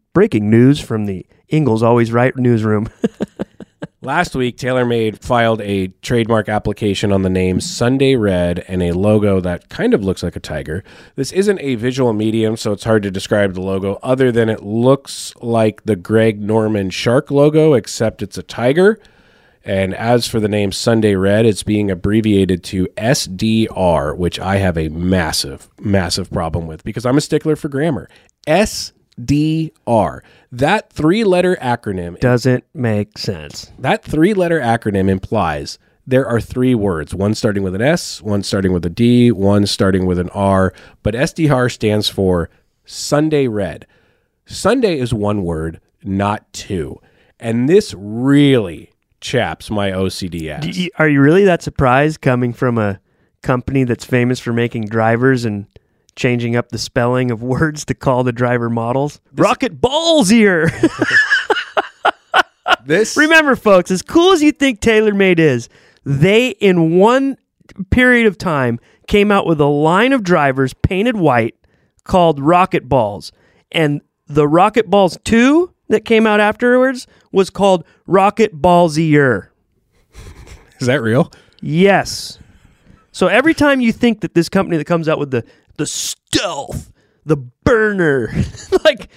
Breaking 0.14 0.48
news 0.48 0.80
from 0.80 1.04
the 1.04 1.26
Engle's 1.50 1.82
Always 1.82 2.12
Right 2.12 2.34
newsroom. 2.34 2.88
Last 4.04 4.36
week, 4.36 4.58
TaylorMade 4.58 5.22
filed 5.22 5.62
a 5.62 5.86
trademark 6.02 6.50
application 6.50 7.10
on 7.10 7.22
the 7.22 7.30
name 7.30 7.58
Sunday 7.58 8.16
Red 8.16 8.62
and 8.68 8.82
a 8.82 8.92
logo 8.92 9.40
that 9.40 9.70
kind 9.70 9.94
of 9.94 10.04
looks 10.04 10.22
like 10.22 10.36
a 10.36 10.40
tiger. 10.40 10.84
This 11.16 11.32
isn't 11.32 11.58
a 11.60 11.76
visual 11.76 12.12
medium, 12.12 12.58
so 12.58 12.72
it's 12.72 12.84
hard 12.84 13.02
to 13.04 13.10
describe 13.10 13.54
the 13.54 13.62
logo 13.62 13.98
other 14.02 14.30
than 14.30 14.50
it 14.50 14.62
looks 14.62 15.32
like 15.40 15.84
the 15.84 15.96
Greg 15.96 16.38
Norman 16.38 16.90
shark 16.90 17.30
logo, 17.30 17.72
except 17.72 18.20
it's 18.20 18.36
a 18.36 18.42
tiger. 18.42 19.00
And 19.64 19.94
as 19.94 20.28
for 20.28 20.38
the 20.38 20.48
name 20.48 20.70
Sunday 20.70 21.14
Red, 21.14 21.46
it's 21.46 21.62
being 21.62 21.90
abbreviated 21.90 22.62
to 22.64 22.88
SDR, 22.98 24.14
which 24.18 24.38
I 24.38 24.56
have 24.56 24.76
a 24.76 24.90
massive, 24.90 25.70
massive 25.80 26.30
problem 26.30 26.66
with 26.66 26.84
because 26.84 27.06
I'm 27.06 27.16
a 27.16 27.22
stickler 27.22 27.56
for 27.56 27.70
grammar. 27.70 28.10
SDR. 29.20 30.20
That 30.50 30.92
three 30.92 31.24
letter 31.24 31.56
acronym 31.60 32.18
Doesn't 32.20 32.64
make 32.74 33.18
sense. 33.18 33.72
that 33.78 34.04
three 34.04 34.34
letter 34.34 34.60
acronym 34.60 35.08
implies 35.08 35.78
there 36.06 36.26
are 36.26 36.40
three 36.40 36.74
words 36.74 37.14
one 37.14 37.34
starting 37.34 37.62
with 37.62 37.74
an 37.74 37.80
S, 37.82 38.20
one 38.20 38.42
starting 38.42 38.72
with 38.72 38.84
a 38.84 38.90
D, 38.90 39.30
one 39.32 39.66
starting 39.66 40.06
with 40.06 40.18
an 40.18 40.28
R, 40.30 40.72
but 41.02 41.14
SDR 41.14 41.72
stands 41.72 42.08
for 42.08 42.50
Sunday 42.84 43.48
Red. 43.48 43.86
Sunday 44.46 44.98
is 44.98 45.14
one 45.14 45.42
word, 45.42 45.80
not 46.02 46.52
two. 46.52 47.00
And 47.40 47.68
this 47.68 47.94
really 47.96 48.92
chaps 49.20 49.70
my 49.70 49.90
OCD 49.90 50.48
ass. 50.50 50.88
Are 50.98 51.08
you 51.08 51.20
really 51.22 51.44
that 51.44 51.62
surprised 51.62 52.20
coming 52.20 52.52
from 52.52 52.76
a 52.76 53.00
company 53.42 53.84
that's 53.84 54.04
famous 54.04 54.38
for 54.38 54.52
making 54.52 54.86
drivers 54.86 55.44
and 55.46 55.66
changing 56.16 56.56
up 56.56 56.70
the 56.70 56.78
spelling 56.78 57.30
of 57.30 57.42
words 57.54 57.84
to 57.86 57.94
call 57.94 58.24
the 58.24 58.32
driver 58.32 58.70
models? 58.70 59.20
Rocket 59.34 59.80
balls 59.80 60.28
here. 60.28 60.70
this 62.84 63.16
Remember, 63.16 63.56
folks, 63.56 63.90
as 63.90 64.02
cool 64.02 64.32
as 64.32 64.42
you 64.42 64.52
think 64.52 64.80
TaylorMade 64.80 65.38
is, 65.38 65.68
they 66.04 66.48
in 66.48 66.98
one 66.98 67.36
period 67.90 68.26
of 68.26 68.38
time 68.38 68.78
came 69.06 69.30
out 69.30 69.46
with 69.46 69.60
a 69.60 69.66
line 69.66 70.12
of 70.12 70.22
drivers 70.22 70.74
painted 70.74 71.16
white 71.16 71.54
called 72.04 72.40
Rocket 72.40 72.88
Balls. 72.88 73.32
And 73.72 74.00
the 74.26 74.46
Rocket 74.46 74.88
Balls 74.88 75.18
2 75.24 75.72
that 75.88 76.04
came 76.04 76.26
out 76.26 76.40
afterwards 76.40 77.06
was 77.32 77.50
called 77.50 77.84
Rocket 78.06 78.60
Ballsier. 78.60 79.48
is 80.80 80.86
that 80.86 81.02
real? 81.02 81.32
Yes. 81.60 82.38
So 83.12 83.28
every 83.28 83.54
time 83.54 83.80
you 83.80 83.92
think 83.92 84.20
that 84.20 84.34
this 84.34 84.48
company 84.48 84.76
that 84.76 84.86
comes 84.86 85.08
out 85.08 85.18
with 85.18 85.30
the 85.30 85.44
the 85.76 85.86
stealth, 85.86 86.92
the 87.24 87.36
burner, 87.36 88.32
like 88.84 89.08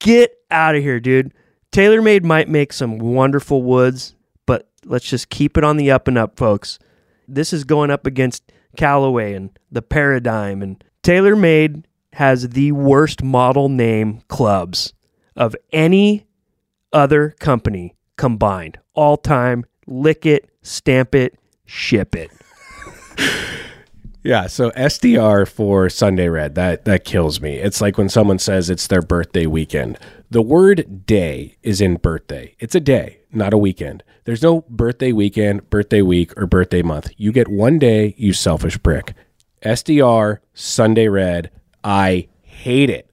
get 0.00 0.36
out 0.50 0.76
of 0.76 0.82
here, 0.82 1.00
dude. 1.00 1.32
TaylorMade 1.72 2.24
might 2.24 2.48
make 2.48 2.72
some 2.72 2.98
wonderful 2.98 3.62
woods, 3.62 4.14
but 4.46 4.68
let's 4.84 5.08
just 5.08 5.28
keep 5.28 5.58
it 5.58 5.64
on 5.64 5.76
the 5.76 5.90
up 5.90 6.08
and 6.08 6.16
up, 6.16 6.38
folks. 6.38 6.78
This 7.28 7.52
is 7.52 7.64
going 7.64 7.90
up 7.90 8.06
against 8.06 8.52
Callaway 8.76 9.34
and 9.34 9.58
the 9.70 9.82
Paradigm 9.82 10.62
and 10.62 10.82
TaylorMade 11.02 11.84
has 12.14 12.48
the 12.48 12.72
worst 12.72 13.22
model 13.22 13.68
name 13.68 14.22
clubs 14.28 14.92
of 15.36 15.54
any 15.72 16.26
other 16.92 17.30
company 17.38 17.94
combined. 18.16 18.78
All 18.94 19.16
time, 19.16 19.66
lick 19.86 20.26
it, 20.26 20.50
stamp 20.62 21.14
it, 21.14 21.38
ship 21.64 22.16
it. 22.16 22.30
Yeah, 24.26 24.48
so 24.48 24.72
SDR 24.72 25.46
for 25.46 25.88
Sunday 25.88 26.28
Red, 26.28 26.56
that 26.56 26.84
that 26.84 27.04
kills 27.04 27.40
me. 27.40 27.58
It's 27.58 27.80
like 27.80 27.96
when 27.96 28.08
someone 28.08 28.40
says 28.40 28.68
it's 28.68 28.88
their 28.88 29.00
birthday 29.00 29.46
weekend. 29.46 30.00
The 30.32 30.42
word 30.42 31.06
day 31.06 31.56
is 31.62 31.80
in 31.80 31.94
birthday. 31.94 32.56
It's 32.58 32.74
a 32.74 32.80
day, 32.80 33.20
not 33.30 33.54
a 33.54 33.58
weekend. 33.58 34.02
There's 34.24 34.42
no 34.42 34.62
birthday 34.62 35.12
weekend, 35.12 35.70
birthday 35.70 36.02
week, 36.02 36.36
or 36.36 36.48
birthday 36.48 36.82
month. 36.82 37.12
You 37.16 37.30
get 37.30 37.46
one 37.46 37.78
day, 37.78 38.16
you 38.18 38.32
selfish 38.32 38.78
brick. 38.78 39.14
SDR, 39.64 40.38
Sunday 40.54 41.06
Red, 41.06 41.52
I 41.84 42.26
hate 42.42 42.90
it. 42.90 43.08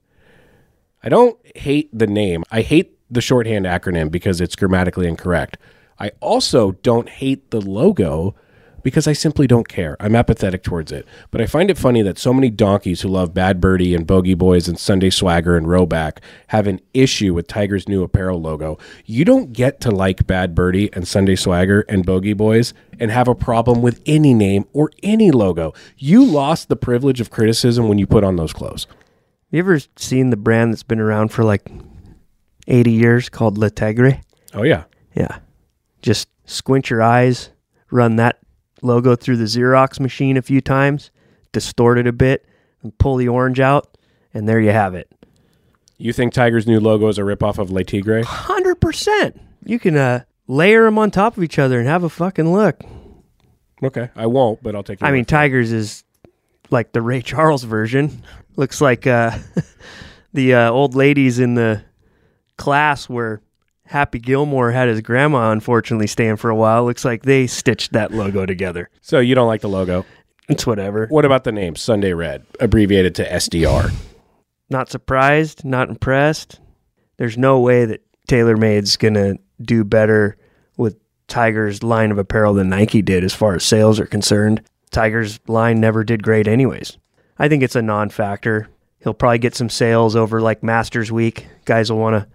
I 1.00 1.10
don't 1.10 1.38
hate 1.54 1.96
the 1.96 2.08
name. 2.08 2.42
I 2.50 2.62
hate 2.62 2.98
the 3.08 3.20
shorthand 3.20 3.66
acronym 3.66 4.10
because 4.10 4.40
it's 4.40 4.56
grammatically 4.56 5.06
incorrect. 5.06 5.58
I 5.96 6.10
also 6.18 6.72
don't 6.72 7.08
hate 7.08 7.52
the 7.52 7.60
logo 7.60 8.34
because 8.84 9.08
I 9.08 9.14
simply 9.14 9.48
don't 9.48 9.66
care. 9.66 9.96
I'm 9.98 10.14
apathetic 10.14 10.62
towards 10.62 10.92
it. 10.92 11.08
But 11.32 11.40
I 11.40 11.46
find 11.46 11.70
it 11.70 11.78
funny 11.78 12.02
that 12.02 12.18
so 12.18 12.32
many 12.32 12.50
donkeys 12.50 13.00
who 13.00 13.08
love 13.08 13.34
Bad 13.34 13.60
Birdie 13.60 13.94
and 13.94 14.06
Bogey 14.06 14.34
Boys 14.34 14.68
and 14.68 14.78
Sunday 14.78 15.10
Swagger 15.10 15.56
and 15.56 15.66
Rhoback 15.66 16.18
have 16.48 16.68
an 16.68 16.80
issue 16.92 17.34
with 17.34 17.48
Tiger's 17.48 17.88
new 17.88 18.04
apparel 18.04 18.40
logo. 18.40 18.78
You 19.06 19.24
don't 19.24 19.52
get 19.52 19.80
to 19.80 19.90
like 19.90 20.26
Bad 20.28 20.54
Birdie 20.54 20.92
and 20.92 21.08
Sunday 21.08 21.34
Swagger 21.34 21.80
and 21.88 22.06
Bogey 22.06 22.34
Boys 22.34 22.74
and 23.00 23.10
have 23.10 23.26
a 23.26 23.34
problem 23.34 23.80
with 23.82 24.02
any 24.06 24.34
name 24.34 24.66
or 24.74 24.90
any 25.02 25.30
logo. 25.30 25.72
You 25.96 26.22
lost 26.22 26.68
the 26.68 26.76
privilege 26.76 27.20
of 27.20 27.30
criticism 27.30 27.88
when 27.88 27.98
you 27.98 28.06
put 28.06 28.22
on 28.22 28.36
those 28.36 28.52
clothes. 28.52 28.86
You 29.50 29.60
ever 29.60 29.80
seen 29.96 30.28
the 30.28 30.36
brand 30.36 30.72
that's 30.72 30.82
been 30.82 31.00
around 31.00 31.28
for 31.28 31.42
like 31.42 31.70
80 32.68 32.90
years 32.92 33.28
called 33.30 33.56
Le 33.56 33.70
Tigre? 33.70 34.20
Oh, 34.52 34.62
yeah. 34.62 34.84
Yeah. 35.14 35.38
Just 36.02 36.28
squint 36.44 36.90
your 36.90 37.02
eyes, 37.02 37.48
run 37.90 38.16
that 38.16 38.43
logo 38.84 39.16
through 39.16 39.38
the 39.38 39.44
Xerox 39.44 39.98
machine 39.98 40.36
a 40.36 40.42
few 40.42 40.60
times, 40.60 41.10
distort 41.52 41.98
it 41.98 42.06
a 42.06 42.12
bit, 42.12 42.46
and 42.82 42.96
pull 42.98 43.16
the 43.16 43.28
orange 43.28 43.60
out, 43.60 43.96
and 44.32 44.48
there 44.48 44.60
you 44.60 44.70
have 44.70 44.94
it. 44.94 45.10
You 45.96 46.12
think 46.12 46.32
Tiger's 46.32 46.66
new 46.66 46.80
logo 46.80 47.08
is 47.08 47.18
a 47.18 47.22
ripoff 47.22 47.58
of 47.58 47.70
Le 47.70 47.84
Tigre? 47.84 48.22
100%. 48.22 49.38
You 49.64 49.78
can 49.78 49.96
uh, 49.96 50.24
layer 50.46 50.84
them 50.84 50.98
on 50.98 51.10
top 51.10 51.36
of 51.36 51.42
each 51.42 51.58
other 51.58 51.78
and 51.78 51.88
have 51.88 52.02
a 52.02 52.08
fucking 52.08 52.52
look. 52.52 52.82
Okay. 53.82 54.10
I 54.16 54.26
won't, 54.26 54.62
but 54.62 54.74
I'll 54.74 54.82
take 54.82 55.00
your 55.00 55.08
I 55.08 55.12
mean. 55.12 55.24
Tigers 55.24 55.72
is 55.72 56.04
like 56.70 56.92
the 56.92 57.00
Ray 57.00 57.22
Charles 57.22 57.64
version. 57.64 58.22
Looks 58.56 58.80
like 58.80 59.06
uh, 59.06 59.38
the 60.32 60.54
uh, 60.54 60.70
old 60.70 60.94
ladies 60.94 61.38
in 61.38 61.54
the 61.54 61.82
class 62.56 63.08
where 63.08 63.40
Happy 63.94 64.18
Gilmore 64.18 64.72
had 64.72 64.88
his 64.88 65.02
grandma 65.02 65.52
unfortunately 65.52 66.08
staying 66.08 66.34
for 66.34 66.50
a 66.50 66.56
while. 66.56 66.84
Looks 66.84 67.04
like 67.04 67.22
they 67.22 67.46
stitched 67.46 67.92
that 67.92 68.10
logo 68.10 68.44
together. 68.44 68.90
So 69.02 69.20
you 69.20 69.36
don't 69.36 69.46
like 69.46 69.60
the 69.60 69.68
logo. 69.68 70.04
It's 70.48 70.66
whatever. 70.66 71.06
What 71.06 71.24
about 71.24 71.44
the 71.44 71.52
name 71.52 71.76
Sunday 71.76 72.12
Red, 72.12 72.44
abbreviated 72.58 73.14
to 73.14 73.24
SDR? 73.24 73.94
Not 74.68 74.90
surprised, 74.90 75.64
not 75.64 75.90
impressed. 75.90 76.58
There's 77.18 77.38
no 77.38 77.60
way 77.60 77.84
that 77.84 78.02
TaylorMade's 78.28 78.96
going 78.96 79.14
to 79.14 79.38
do 79.62 79.84
better 79.84 80.38
with 80.76 80.98
Tiger's 81.28 81.84
line 81.84 82.10
of 82.10 82.18
apparel 82.18 82.54
than 82.54 82.70
Nike 82.70 83.00
did 83.00 83.22
as 83.22 83.32
far 83.32 83.54
as 83.54 83.62
sales 83.62 84.00
are 84.00 84.06
concerned. 84.06 84.60
Tiger's 84.90 85.38
line 85.46 85.78
never 85.78 86.02
did 86.02 86.20
great, 86.20 86.48
anyways. 86.48 86.98
I 87.38 87.48
think 87.48 87.62
it's 87.62 87.76
a 87.76 87.82
non 87.82 88.10
factor. 88.10 88.68
He'll 89.04 89.14
probably 89.14 89.38
get 89.38 89.54
some 89.54 89.70
sales 89.70 90.16
over 90.16 90.40
like 90.40 90.64
Masters 90.64 91.12
Week. 91.12 91.46
Guys 91.64 91.92
will 91.92 92.00
want 92.00 92.20
to 92.20 92.28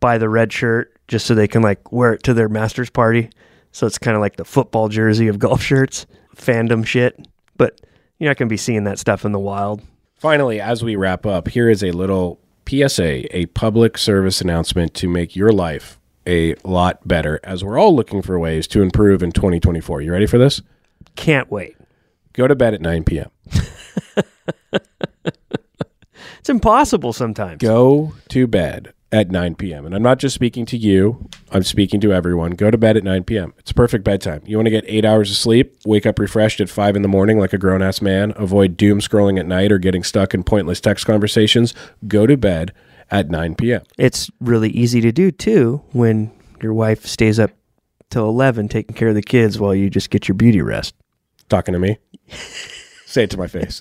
buy 0.00 0.18
the 0.18 0.28
red 0.28 0.52
shirt 0.52 0.92
just 1.08 1.26
so 1.26 1.34
they 1.34 1.48
can 1.48 1.62
like 1.62 1.92
wear 1.92 2.14
it 2.14 2.22
to 2.24 2.34
their 2.34 2.48
Masters 2.48 2.90
party. 2.90 3.30
So 3.72 3.86
it's 3.86 3.98
kind 3.98 4.16
of 4.16 4.20
like 4.20 4.36
the 4.36 4.44
football 4.44 4.88
jersey 4.88 5.28
of 5.28 5.38
golf 5.38 5.62
shirts, 5.62 6.06
fandom 6.34 6.84
shit. 6.84 7.26
But 7.56 7.80
you're 8.18 8.30
not 8.30 8.36
going 8.36 8.48
to 8.48 8.52
be 8.52 8.56
seeing 8.56 8.84
that 8.84 8.98
stuff 8.98 9.24
in 9.24 9.32
the 9.32 9.38
wild. 9.38 9.82
Finally, 10.16 10.60
as 10.60 10.82
we 10.82 10.96
wrap 10.96 11.24
up, 11.24 11.48
here 11.48 11.70
is 11.70 11.82
a 11.82 11.92
little 11.92 12.40
PSA, 12.68 13.36
a 13.36 13.46
public 13.46 13.96
service 13.96 14.40
announcement 14.40 14.94
to 14.94 15.08
make 15.08 15.36
your 15.36 15.52
life 15.52 15.98
a 16.26 16.54
lot 16.64 17.06
better 17.06 17.40
as 17.42 17.64
we're 17.64 17.78
all 17.78 17.94
looking 17.94 18.22
for 18.22 18.38
ways 18.38 18.66
to 18.68 18.82
improve 18.82 19.22
in 19.22 19.32
2024. 19.32 20.02
You 20.02 20.12
ready 20.12 20.26
for 20.26 20.38
this? 20.38 20.60
Can't 21.16 21.50
wait. 21.50 21.76
Go 22.32 22.46
to 22.46 22.54
bed 22.54 22.74
at 22.74 22.80
9 22.80 23.04
p.m. 23.04 23.30
It's 26.40 26.48
impossible 26.48 27.12
sometimes. 27.12 27.58
Go 27.58 28.14
to 28.30 28.46
bed 28.46 28.94
at 29.12 29.30
9 29.30 29.56
p.m. 29.56 29.86
And 29.86 29.94
I'm 29.94 30.02
not 30.02 30.18
just 30.18 30.34
speaking 30.34 30.64
to 30.66 30.76
you, 30.76 31.28
I'm 31.50 31.62
speaking 31.62 32.00
to 32.00 32.12
everyone. 32.12 32.52
Go 32.52 32.70
to 32.70 32.78
bed 32.78 32.96
at 32.96 33.04
9 33.04 33.24
p.m. 33.24 33.54
It's 33.58 33.72
perfect 33.72 34.04
bedtime. 34.04 34.42
You 34.46 34.56
want 34.56 34.66
to 34.66 34.70
get 34.70 34.84
eight 34.86 35.04
hours 35.04 35.30
of 35.30 35.36
sleep, 35.36 35.76
wake 35.84 36.06
up 36.06 36.18
refreshed 36.18 36.60
at 36.60 36.68
5 36.68 36.96
in 36.96 37.02
the 37.02 37.08
morning 37.08 37.38
like 37.38 37.52
a 37.52 37.58
grown 37.58 37.82
ass 37.82 38.00
man, 38.00 38.32
avoid 38.36 38.76
doom 38.76 39.00
scrolling 39.00 39.38
at 39.38 39.46
night 39.46 39.72
or 39.72 39.78
getting 39.78 40.04
stuck 40.04 40.32
in 40.32 40.44
pointless 40.44 40.80
text 40.80 41.06
conversations. 41.06 41.74
Go 42.06 42.26
to 42.26 42.36
bed 42.36 42.72
at 43.10 43.30
9 43.30 43.56
p.m. 43.56 43.82
It's 43.98 44.30
really 44.40 44.70
easy 44.70 45.00
to 45.00 45.10
do 45.10 45.30
too 45.30 45.82
when 45.92 46.30
your 46.62 46.74
wife 46.74 47.04
stays 47.06 47.40
up 47.40 47.50
till 48.10 48.28
11 48.28 48.68
taking 48.68 48.94
care 48.94 49.08
of 49.08 49.14
the 49.14 49.22
kids 49.22 49.58
while 49.58 49.74
you 49.74 49.90
just 49.90 50.10
get 50.10 50.28
your 50.28 50.36
beauty 50.36 50.62
rest. 50.62 50.94
Talking 51.48 51.72
to 51.72 51.80
me? 51.80 51.98
Say 53.06 53.24
it 53.24 53.30
to 53.30 53.38
my 53.38 53.48
face. 53.48 53.80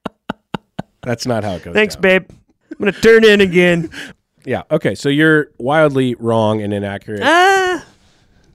That's 1.02 1.24
not 1.24 1.44
how 1.44 1.52
it 1.52 1.62
goes. 1.62 1.72
Thanks, 1.72 1.94
down. 1.94 2.02
babe. 2.02 2.30
I'm 2.72 2.78
going 2.78 2.92
to 2.92 3.00
turn 3.00 3.24
in 3.24 3.40
again. 3.40 3.90
Yeah. 4.46 4.62
Okay. 4.70 4.94
So 4.94 5.08
you're 5.10 5.48
wildly 5.58 6.14
wrong 6.14 6.62
and 6.62 6.72
inaccurate. 6.72 7.20
ah, 7.22 7.84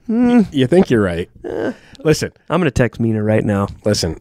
You 0.08 0.66
think 0.68 0.90
you're 0.90 1.04
right. 1.04 1.30
Listen, 2.04 2.32
I'm 2.50 2.60
going 2.60 2.66
to 2.66 2.72
text 2.72 3.00
Mina 3.00 3.22
right 3.24 3.44
now. 3.46 3.68
listen. 3.86 4.20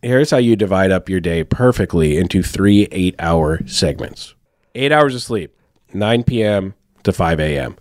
Here's 0.00 0.30
how 0.32 0.38
you 0.38 0.56
divide 0.56 0.90
up 0.90 1.08
your 1.08 1.20
day 1.20 1.44
perfectly 1.44 2.16
into 2.16 2.42
three 2.42 2.88
eight 2.90 3.14
hour 3.20 3.60
segments 3.68 4.34
eight 4.74 4.90
hours 4.90 5.14
of 5.14 5.22
sleep, 5.22 5.54
9 5.92 6.24
p.m. 6.24 6.74
to 7.04 7.12
5 7.12 7.38
a.m., 7.38 7.76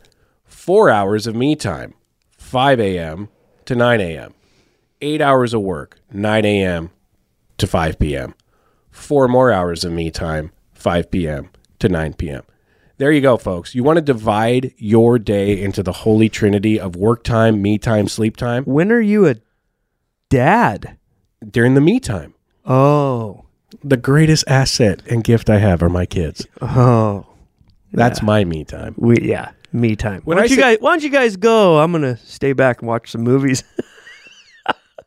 four 0.45 0.89
hours 0.91 1.25
of 1.25 1.35
me 1.35 1.55
time, 1.55 1.93
5 2.37 2.79
a.m. 2.81 3.29
to 3.65 3.75
9 3.75 4.01
a.m. 4.01 4.33
Eight 5.01 5.21
hours 5.21 5.53
of 5.55 5.61
work, 5.61 5.99
9 6.11 6.45
a.m. 6.45 6.91
to 7.57 7.65
5 7.65 7.97
p.m. 7.97 8.35
Four 8.91 9.27
more 9.27 9.51
hours 9.51 9.83
of 9.85 9.91
me 9.93 10.11
time, 10.11 10.51
5 10.73 11.09
p.m. 11.09 11.49
to 11.79 11.87
9 11.89 12.13
p.m. 12.15 12.43
There 13.01 13.11
you 13.11 13.19
go, 13.21 13.35
folks. 13.37 13.73
You 13.73 13.81
want 13.83 13.97
to 13.97 14.01
divide 14.03 14.75
your 14.77 15.17
day 15.17 15.59
into 15.59 15.81
the 15.81 15.91
holy 15.91 16.29
trinity 16.29 16.79
of 16.79 16.95
work 16.95 17.23
time, 17.23 17.59
me 17.59 17.79
time, 17.79 18.07
sleep 18.07 18.37
time 18.37 18.63
When 18.65 18.91
are 18.91 19.01
you 19.01 19.25
a 19.27 19.37
dad? 20.29 20.99
during 21.49 21.73
the 21.73 21.81
me 21.81 21.99
time. 21.99 22.35
Oh. 22.63 23.45
The 23.83 23.97
greatest 23.97 24.43
asset 24.47 25.01
and 25.09 25.23
gift 25.23 25.49
I 25.49 25.57
have 25.57 25.81
are 25.81 25.89
my 25.89 26.05
kids. 26.05 26.45
Oh. 26.61 27.25
That's 27.91 28.21
my 28.21 28.45
me 28.45 28.65
time. 28.65 28.93
We 28.99 29.17
yeah, 29.19 29.49
me 29.73 29.95
time. 29.95 30.21
When 30.23 30.35
why 30.37 30.41
don't 30.43 30.51
you 30.51 30.57
say- 30.57 30.61
guys 30.61 30.77
why 30.81 30.91
don't 30.91 31.01
you 31.03 31.09
guys 31.09 31.37
go? 31.37 31.79
I'm 31.79 31.91
gonna 31.91 32.17
stay 32.17 32.53
back 32.53 32.81
and 32.81 32.87
watch 32.87 33.09
some 33.09 33.21
movies. 33.23 33.63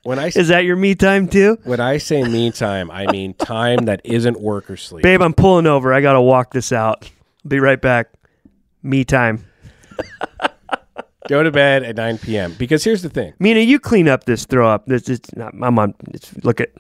When 0.03 0.19
I 0.19 0.27
Is 0.35 0.49
that 0.49 0.65
your 0.65 0.75
me 0.77 0.97
time 0.97 1.29
too? 1.29 1.57
when 1.65 1.81
I 1.81 1.97
say 1.99 2.25
me 2.25 2.51
time, 2.51 2.91
I 2.91 3.07
mean 3.07 3.33
time 3.35 3.85
that 3.87 4.01
isn't 4.05 4.39
work 4.39 4.69
or 4.69 4.77
sleep. 4.77 5.03
Babe, 5.05 5.23
I'm 5.23 5.33
pulling 5.33 5.67
over. 5.67 5.95
I 5.95 6.01
gotta 6.03 6.21
walk 6.21 6.53
this 6.53 6.73
out. 6.73 7.09
Be 7.47 7.61
right 7.61 7.81
back. 7.81 8.09
Me 8.83 9.05
time. 9.05 9.45
Go 11.29 11.43
to 11.43 11.51
bed 11.51 11.83
at 11.83 11.97
9 11.97 12.19
p.m. 12.19 12.55
Because 12.59 12.85
here's 12.85 13.01
the 13.03 13.09
thing. 13.09 13.33
Mina, 13.39 13.61
you 13.61 13.79
clean 13.81 14.09
up 14.09 14.25
this 14.25 14.45
throw 14.45 14.69
up. 14.69 14.85
This 14.87 15.09
is 15.09 15.21
not 15.35 15.55
I'm 15.63 15.79
on 15.79 15.95
it's, 16.13 16.35
look 16.45 16.61
at 16.61 16.71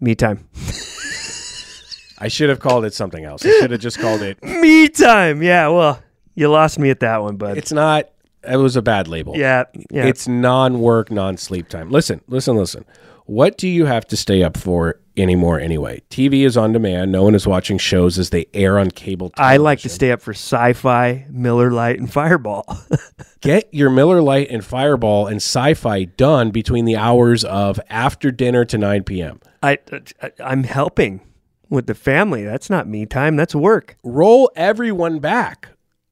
me 0.00 0.14
time. 0.14 0.48
I 2.20 2.26
should 2.26 2.48
have 2.48 2.58
called 2.58 2.84
it 2.84 2.92
something 2.94 3.24
else. 3.24 3.46
I 3.46 3.50
should 3.60 3.70
have 3.70 3.80
just 3.80 4.00
called 4.00 4.22
it. 4.22 4.42
Me 4.44 4.88
time. 4.88 5.40
Yeah, 5.40 5.68
well, 5.68 6.02
you 6.34 6.48
lost 6.48 6.78
me 6.78 6.90
at 6.90 6.98
that 7.00 7.22
one, 7.22 7.36
bud. 7.36 7.56
It's 7.56 7.70
not. 7.70 8.10
It 8.42 8.56
was 8.56 8.74
a 8.74 8.82
bad 8.82 9.06
label. 9.06 9.36
yeah, 9.36 9.64
yeah. 9.90 10.04
It's 10.04 10.26
non-work, 10.26 11.12
non-sleep 11.12 11.68
time. 11.68 11.90
Listen, 11.90 12.20
listen, 12.26 12.56
listen. 12.56 12.84
What 13.28 13.58
do 13.58 13.68
you 13.68 13.84
have 13.84 14.06
to 14.06 14.16
stay 14.16 14.42
up 14.42 14.56
for 14.56 15.00
anymore 15.14 15.60
anyway? 15.60 16.00
TV 16.08 16.46
is 16.46 16.56
on 16.56 16.72
demand. 16.72 17.12
No 17.12 17.24
one 17.24 17.34
is 17.34 17.46
watching 17.46 17.76
shows 17.76 18.18
as 18.18 18.30
they 18.30 18.46
air 18.54 18.78
on 18.78 18.90
cable. 18.90 19.32
I 19.36 19.58
like 19.58 19.80
to 19.80 19.90
stay 19.90 20.12
up 20.12 20.22
for 20.22 20.30
sci-fi, 20.30 21.26
Miller 21.28 21.70
Lite, 21.70 21.98
and 21.98 22.10
Fireball. 22.10 22.64
Get 23.42 23.68
your 23.70 23.90
Miller 23.90 24.22
Lite 24.22 24.48
and 24.48 24.64
Fireball 24.64 25.26
and 25.26 25.42
Sci-Fi 25.42 26.04
done 26.04 26.50
between 26.50 26.86
the 26.86 26.96
hours 26.96 27.44
of 27.44 27.78
after 27.90 28.30
dinner 28.30 28.64
to 28.64 28.78
9 28.78 29.04
p.m. 29.04 29.40
I, 29.62 29.76
I 30.22 30.30
I'm 30.42 30.64
helping 30.64 31.20
with 31.68 31.86
the 31.86 31.94
family. 31.94 32.44
That's 32.44 32.70
not 32.70 32.88
me 32.88 33.04
time. 33.04 33.36
That's 33.36 33.54
work. 33.54 33.98
roll 34.02 34.50
everyone 34.56 35.18
back. 35.18 35.68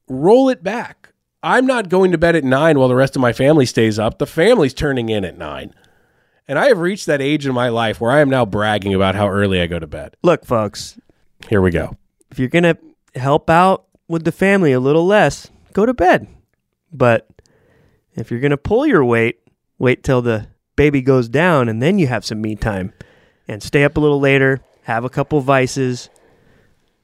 Roll 0.07 0.49
it 0.49 0.61
back. 0.61 1.13
I'm 1.41 1.65
not 1.65 1.89
going 1.89 2.11
to 2.11 2.19
bed 2.19 2.35
at 2.35 2.43
nine 2.43 2.77
while 2.77 2.89
the 2.89 2.95
rest 2.95 3.15
of 3.15 3.23
my 3.23 3.33
family 3.33 3.65
stays 3.65 3.97
up. 3.97 4.19
The 4.19 4.27
family's 4.27 4.75
turning 4.75 5.09
in 5.09 5.25
at 5.25 5.39
nine. 5.39 5.73
And 6.47 6.57
I 6.57 6.67
have 6.67 6.79
reached 6.79 7.07
that 7.07 7.21
age 7.21 7.45
in 7.45 7.53
my 7.53 7.69
life 7.69 7.99
where 7.99 8.11
I 8.11 8.21
am 8.21 8.29
now 8.29 8.45
bragging 8.45 8.93
about 8.93 9.15
how 9.15 9.29
early 9.29 9.59
I 9.61 9.67
go 9.67 9.79
to 9.79 9.87
bed. 9.87 10.15
Look, 10.23 10.45
folks, 10.45 10.97
Here 11.49 11.61
we 11.61 11.71
go. 11.71 11.97
if 12.31 12.39
you're 12.39 12.47
gonna 12.47 12.77
help 13.15 13.49
out 13.49 13.85
with 14.07 14.23
the 14.23 14.31
family 14.31 14.71
a 14.71 14.79
little 14.79 15.05
less, 15.05 15.49
go 15.73 15.85
to 15.85 15.93
bed. 15.93 16.27
But 16.91 17.27
if 18.15 18.31
you're 18.31 18.39
gonna 18.39 18.57
pull 18.57 18.87
your 18.87 19.03
weight, 19.03 19.39
wait 19.77 20.03
till 20.03 20.21
the 20.21 20.47
baby 20.77 21.01
goes 21.01 21.27
down 21.27 21.67
and 21.67 21.81
then 21.81 21.99
you 21.99 22.07
have 22.07 22.23
some 22.23 22.39
me 22.41 22.55
time. 22.55 22.93
And 23.47 23.61
stay 23.61 23.83
up 23.83 23.97
a 23.97 23.99
little 23.99 24.19
later, 24.19 24.61
have 24.83 25.03
a 25.03 25.09
couple 25.09 25.39
vices. 25.41 26.09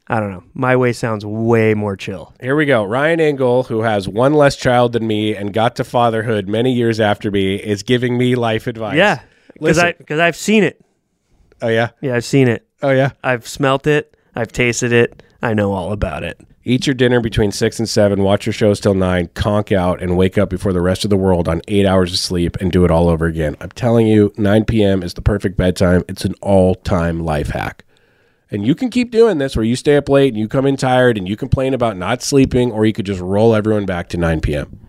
I 0.08 0.20
don't 0.20 0.32
know. 0.32 0.44
My 0.54 0.76
way 0.76 0.92
sounds 0.94 1.26
way 1.26 1.74
more 1.74 1.96
chill. 1.96 2.34
Here 2.42 2.56
we 2.56 2.66
go. 2.66 2.84
Ryan 2.84 3.20
Engle, 3.22 3.64
who 3.64 3.82
has 3.82 4.08
one 4.08 4.34
less 4.34 4.56
child 4.58 4.92
than 4.94 5.08
me 5.08 5.36
and 5.36 5.54
got 5.54 5.78
to 5.78 5.84
fatherhood 5.86 6.48
many 6.50 6.74
years 6.74 7.00
after 7.00 7.32
me, 7.32 7.56
is 7.56 7.84
giving 7.84 8.18
me 8.18 8.36
life 8.36 8.68
advice. 8.68 8.98
Yeah. 8.98 9.22
Because 9.64 9.80
I 9.80 9.94
because 9.94 10.20
I've 10.20 10.36
seen 10.36 10.64
it. 10.64 10.84
Oh 11.62 11.70
yeah. 11.70 11.90
Yeah, 12.02 12.16
I've 12.16 12.26
seen 12.26 12.48
it. 12.48 12.68
Oh 12.82 12.92
yeah. 12.92 13.12
I've 13.24 13.48
smelt 13.48 13.88
it. 13.88 14.18
I've 14.36 14.52
tasted 14.52 14.92
it. 14.92 15.24
I 15.42 15.54
know 15.54 15.74
all 15.74 15.92
about 15.92 16.24
it. 16.24 16.40
Eat 16.66 16.88
your 16.88 16.94
dinner 16.94 17.20
between 17.20 17.52
six 17.52 17.78
and 17.78 17.90
seven. 17.90 18.24
Watch 18.24 18.46
your 18.46 18.54
shows 18.54 18.80
till 18.80 18.94
nine. 18.94 19.30
Conk 19.34 19.74
out 19.74 20.02
and 20.02 20.16
wake 20.16 20.38
up 20.38 20.50
before 20.50 20.72
the 20.72 20.82
rest 20.82 21.04
of 21.04 21.10
the 21.10 21.18
world 21.18 21.50
on 21.50 21.62
eight 21.68 21.86
hours 21.86 22.14
of 22.14 22.20
sleep 22.20 22.56
and 22.62 22.72
do 22.72 22.86
it 22.86 22.92
all 22.92 23.10
over 23.10 23.26
again. 23.26 23.58
I'm 23.60 23.72
telling 23.72 24.08
you, 24.08 24.32
9 24.38 24.64
p.m. 24.64 25.04
is 25.04 25.14
the 25.14 25.22
perfect 25.22 25.58
bedtime. 25.58 26.04
It's 26.08 26.24
an 26.24 26.36
all-time 26.42 27.20
life 27.20 27.50
hack. 27.50 27.84
And 28.50 28.66
you 28.66 28.76
can 28.76 28.90
keep 28.90 29.12
doing 29.12 29.40
this 29.40 29.58
where 29.58 29.66
you 29.66 29.76
stay 29.76 29.98
up 29.98 30.08
late 30.08 30.32
and 30.32 30.40
you 30.40 30.48
come 30.48 30.66
in 30.66 30.78
tired 30.78 31.18
and 31.18 31.28
you 31.28 31.36
complain 31.36 31.74
about 31.74 31.98
not 31.98 32.22
sleeping, 32.22 32.72
or 32.72 32.86
you 32.86 32.94
could 32.94 33.06
just 33.06 33.20
roll 33.20 33.54
everyone 33.54 33.86
back 33.86 34.08
to 34.10 34.18
9 34.18 34.40
p.m. 34.40 34.80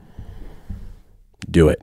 Do 1.51 1.69
it. 1.69 1.83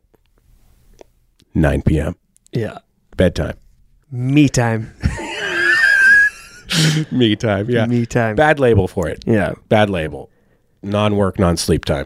9 1.53 1.81
p.m. 1.81 2.15
Yeah. 2.51 2.79
Bedtime. 3.17 3.57
Me 4.11 4.49
time. 4.49 4.91
Me 7.11 7.35
time. 7.35 7.69
Yeah. 7.69 7.85
Me 7.85 8.05
time. 8.05 8.35
Bad 8.35 8.59
label 8.59 8.87
for 8.87 9.07
it. 9.07 9.23
Yeah. 9.27 9.53
Bad 9.69 9.89
label. 9.89 10.29
Non 10.81 11.15
work, 11.15 11.37
non 11.37 11.57
sleep 11.57 11.85
time. 11.85 12.05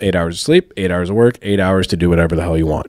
Eight 0.00 0.14
hours 0.14 0.36
of 0.36 0.40
sleep, 0.40 0.72
eight 0.76 0.90
hours 0.90 1.10
of 1.10 1.16
work, 1.16 1.38
eight 1.42 1.60
hours 1.60 1.86
to 1.88 1.96
do 1.96 2.08
whatever 2.10 2.36
the 2.36 2.42
hell 2.42 2.56
you 2.58 2.66
want. 2.66 2.86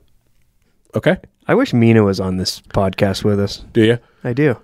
Okay? 0.94 1.16
I 1.46 1.54
wish 1.54 1.72
Mina 1.72 2.02
was 2.02 2.20
on 2.20 2.36
this 2.36 2.60
podcast 2.60 3.24
with 3.24 3.40
us. 3.40 3.64
Do 3.72 3.84
you? 3.84 3.98
I 4.22 4.32
do. 4.32 4.56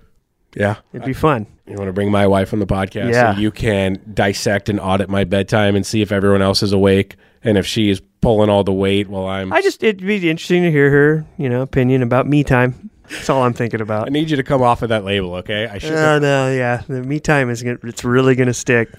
Yeah. 0.55 0.77
It'd 0.93 1.05
be 1.05 1.13
fun. 1.13 1.47
You 1.67 1.75
want 1.77 1.87
to 1.89 1.93
bring 1.93 2.11
my 2.11 2.27
wife 2.27 2.53
on 2.53 2.59
the 2.59 2.65
podcast 2.67 3.11
Yeah. 3.11 3.33
so 3.35 3.39
you 3.39 3.51
can 3.51 3.99
dissect 4.13 4.67
and 4.69 4.79
audit 4.79 5.09
my 5.09 5.23
bedtime 5.23 5.75
and 5.75 5.85
see 5.85 6.01
if 6.01 6.11
everyone 6.11 6.41
else 6.41 6.61
is 6.63 6.71
awake 6.73 7.15
and 7.43 7.57
if 7.57 7.65
she 7.65 7.89
is 7.89 8.01
pulling 8.21 8.49
all 8.49 8.63
the 8.63 8.73
weight 8.73 9.07
while 9.09 9.25
I'm. 9.25 9.51
I 9.53 9.61
just 9.61 9.83
it'd 9.83 10.05
be 10.05 10.29
interesting 10.29 10.63
to 10.63 10.71
hear 10.71 10.89
her, 10.91 11.25
you 11.37 11.49
know, 11.49 11.61
opinion 11.61 12.03
about 12.03 12.27
me 12.27 12.43
time. 12.43 12.89
That's 13.09 13.29
all 13.29 13.43
I'm 13.43 13.53
thinking 13.53 13.81
about. 13.81 14.07
I 14.07 14.09
need 14.09 14.29
you 14.29 14.37
to 14.37 14.43
come 14.43 14.61
off 14.61 14.83
of 14.83 14.89
that 14.89 15.03
label, 15.03 15.35
okay? 15.35 15.67
I 15.67 15.77
should. 15.79 15.91
Oh 15.93 16.19
no, 16.19 16.51
yeah, 16.51 16.83
the 16.87 17.01
me 17.03 17.19
time 17.19 17.49
is 17.49 17.61
gonna, 17.63 17.77
it's 17.83 18.03
really 18.03 18.35
gonna 18.35 18.53
stick. 18.53 18.89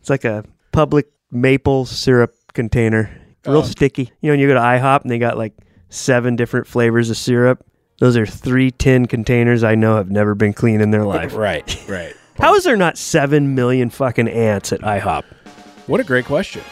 It's 0.00 0.08
like 0.08 0.24
a 0.24 0.44
public 0.72 1.06
maple 1.30 1.84
syrup 1.84 2.34
container, 2.54 3.10
real 3.46 3.58
Oh. 3.58 3.62
sticky. 3.62 4.12
You 4.20 4.28
know, 4.28 4.32
when 4.32 4.40
you 4.40 4.48
go 4.48 4.54
to 4.54 4.60
IHOP 4.60 5.02
and 5.02 5.10
they 5.10 5.18
got 5.18 5.36
like 5.36 5.52
seven 5.90 6.36
different 6.36 6.66
flavors 6.66 7.10
of 7.10 7.16
syrup. 7.16 7.64
Those 7.98 8.16
are 8.16 8.24
three 8.24 8.70
tin 8.70 9.06
containers 9.06 9.62
I 9.62 9.74
know 9.74 9.96
have 9.96 10.10
never 10.10 10.34
been 10.34 10.54
clean 10.54 10.80
in 10.80 10.90
their 10.90 11.04
life. 11.04 11.34
right, 11.34 11.84
right. 11.88 12.14
How 12.38 12.54
is 12.54 12.64
there 12.64 12.76
not 12.76 12.96
seven 12.96 13.54
million 13.54 13.90
fucking 13.90 14.26
ants 14.28 14.72
at 14.72 14.80
IHOP? 14.80 15.24
What 15.86 16.00
a 16.00 16.04
great 16.04 16.24
question. 16.24 16.62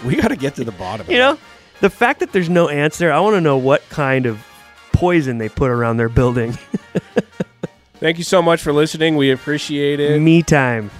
We 0.04 0.16
got 0.16 0.28
to 0.28 0.36
get 0.36 0.54
to 0.56 0.64
the 0.64 0.72
bottom. 0.72 1.06
of 1.06 1.12
You 1.12 1.18
know, 1.18 1.38
the 1.80 1.90
fact 1.90 2.20
that 2.20 2.32
there's 2.32 2.48
no 2.48 2.68
answer, 2.68 3.12
I 3.12 3.20
want 3.20 3.34
to 3.36 3.40
know 3.40 3.56
what 3.56 3.86
kind 3.90 4.26
of 4.26 4.44
poison 4.92 5.38
they 5.38 5.48
put 5.48 5.70
around 5.70 5.96
their 5.98 6.08
building. 6.08 6.52
Thank 7.94 8.16
you 8.18 8.24
so 8.24 8.40
much 8.40 8.62
for 8.62 8.72
listening. 8.72 9.16
We 9.16 9.30
appreciate 9.30 10.00
it. 10.00 10.18
Me 10.20 10.42
time. 10.42 10.90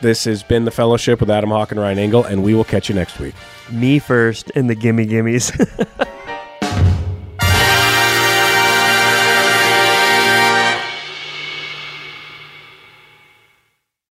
This 0.00 0.24
has 0.24 0.42
been 0.42 0.64
the 0.64 0.70
Fellowship 0.70 1.20
with 1.20 1.30
Adam 1.30 1.50
Hawk 1.50 1.70
and 1.72 1.80
Ryan 1.80 1.98
Engle, 1.98 2.24
and 2.24 2.42
we 2.42 2.54
will 2.54 2.64
catch 2.64 2.88
you 2.88 2.94
next 2.94 3.18
week. 3.18 3.34
Me 3.70 3.98
first 3.98 4.50
and 4.54 4.68
the 4.68 4.74
Gimme 4.74 5.06
Gimmes. 5.06 5.52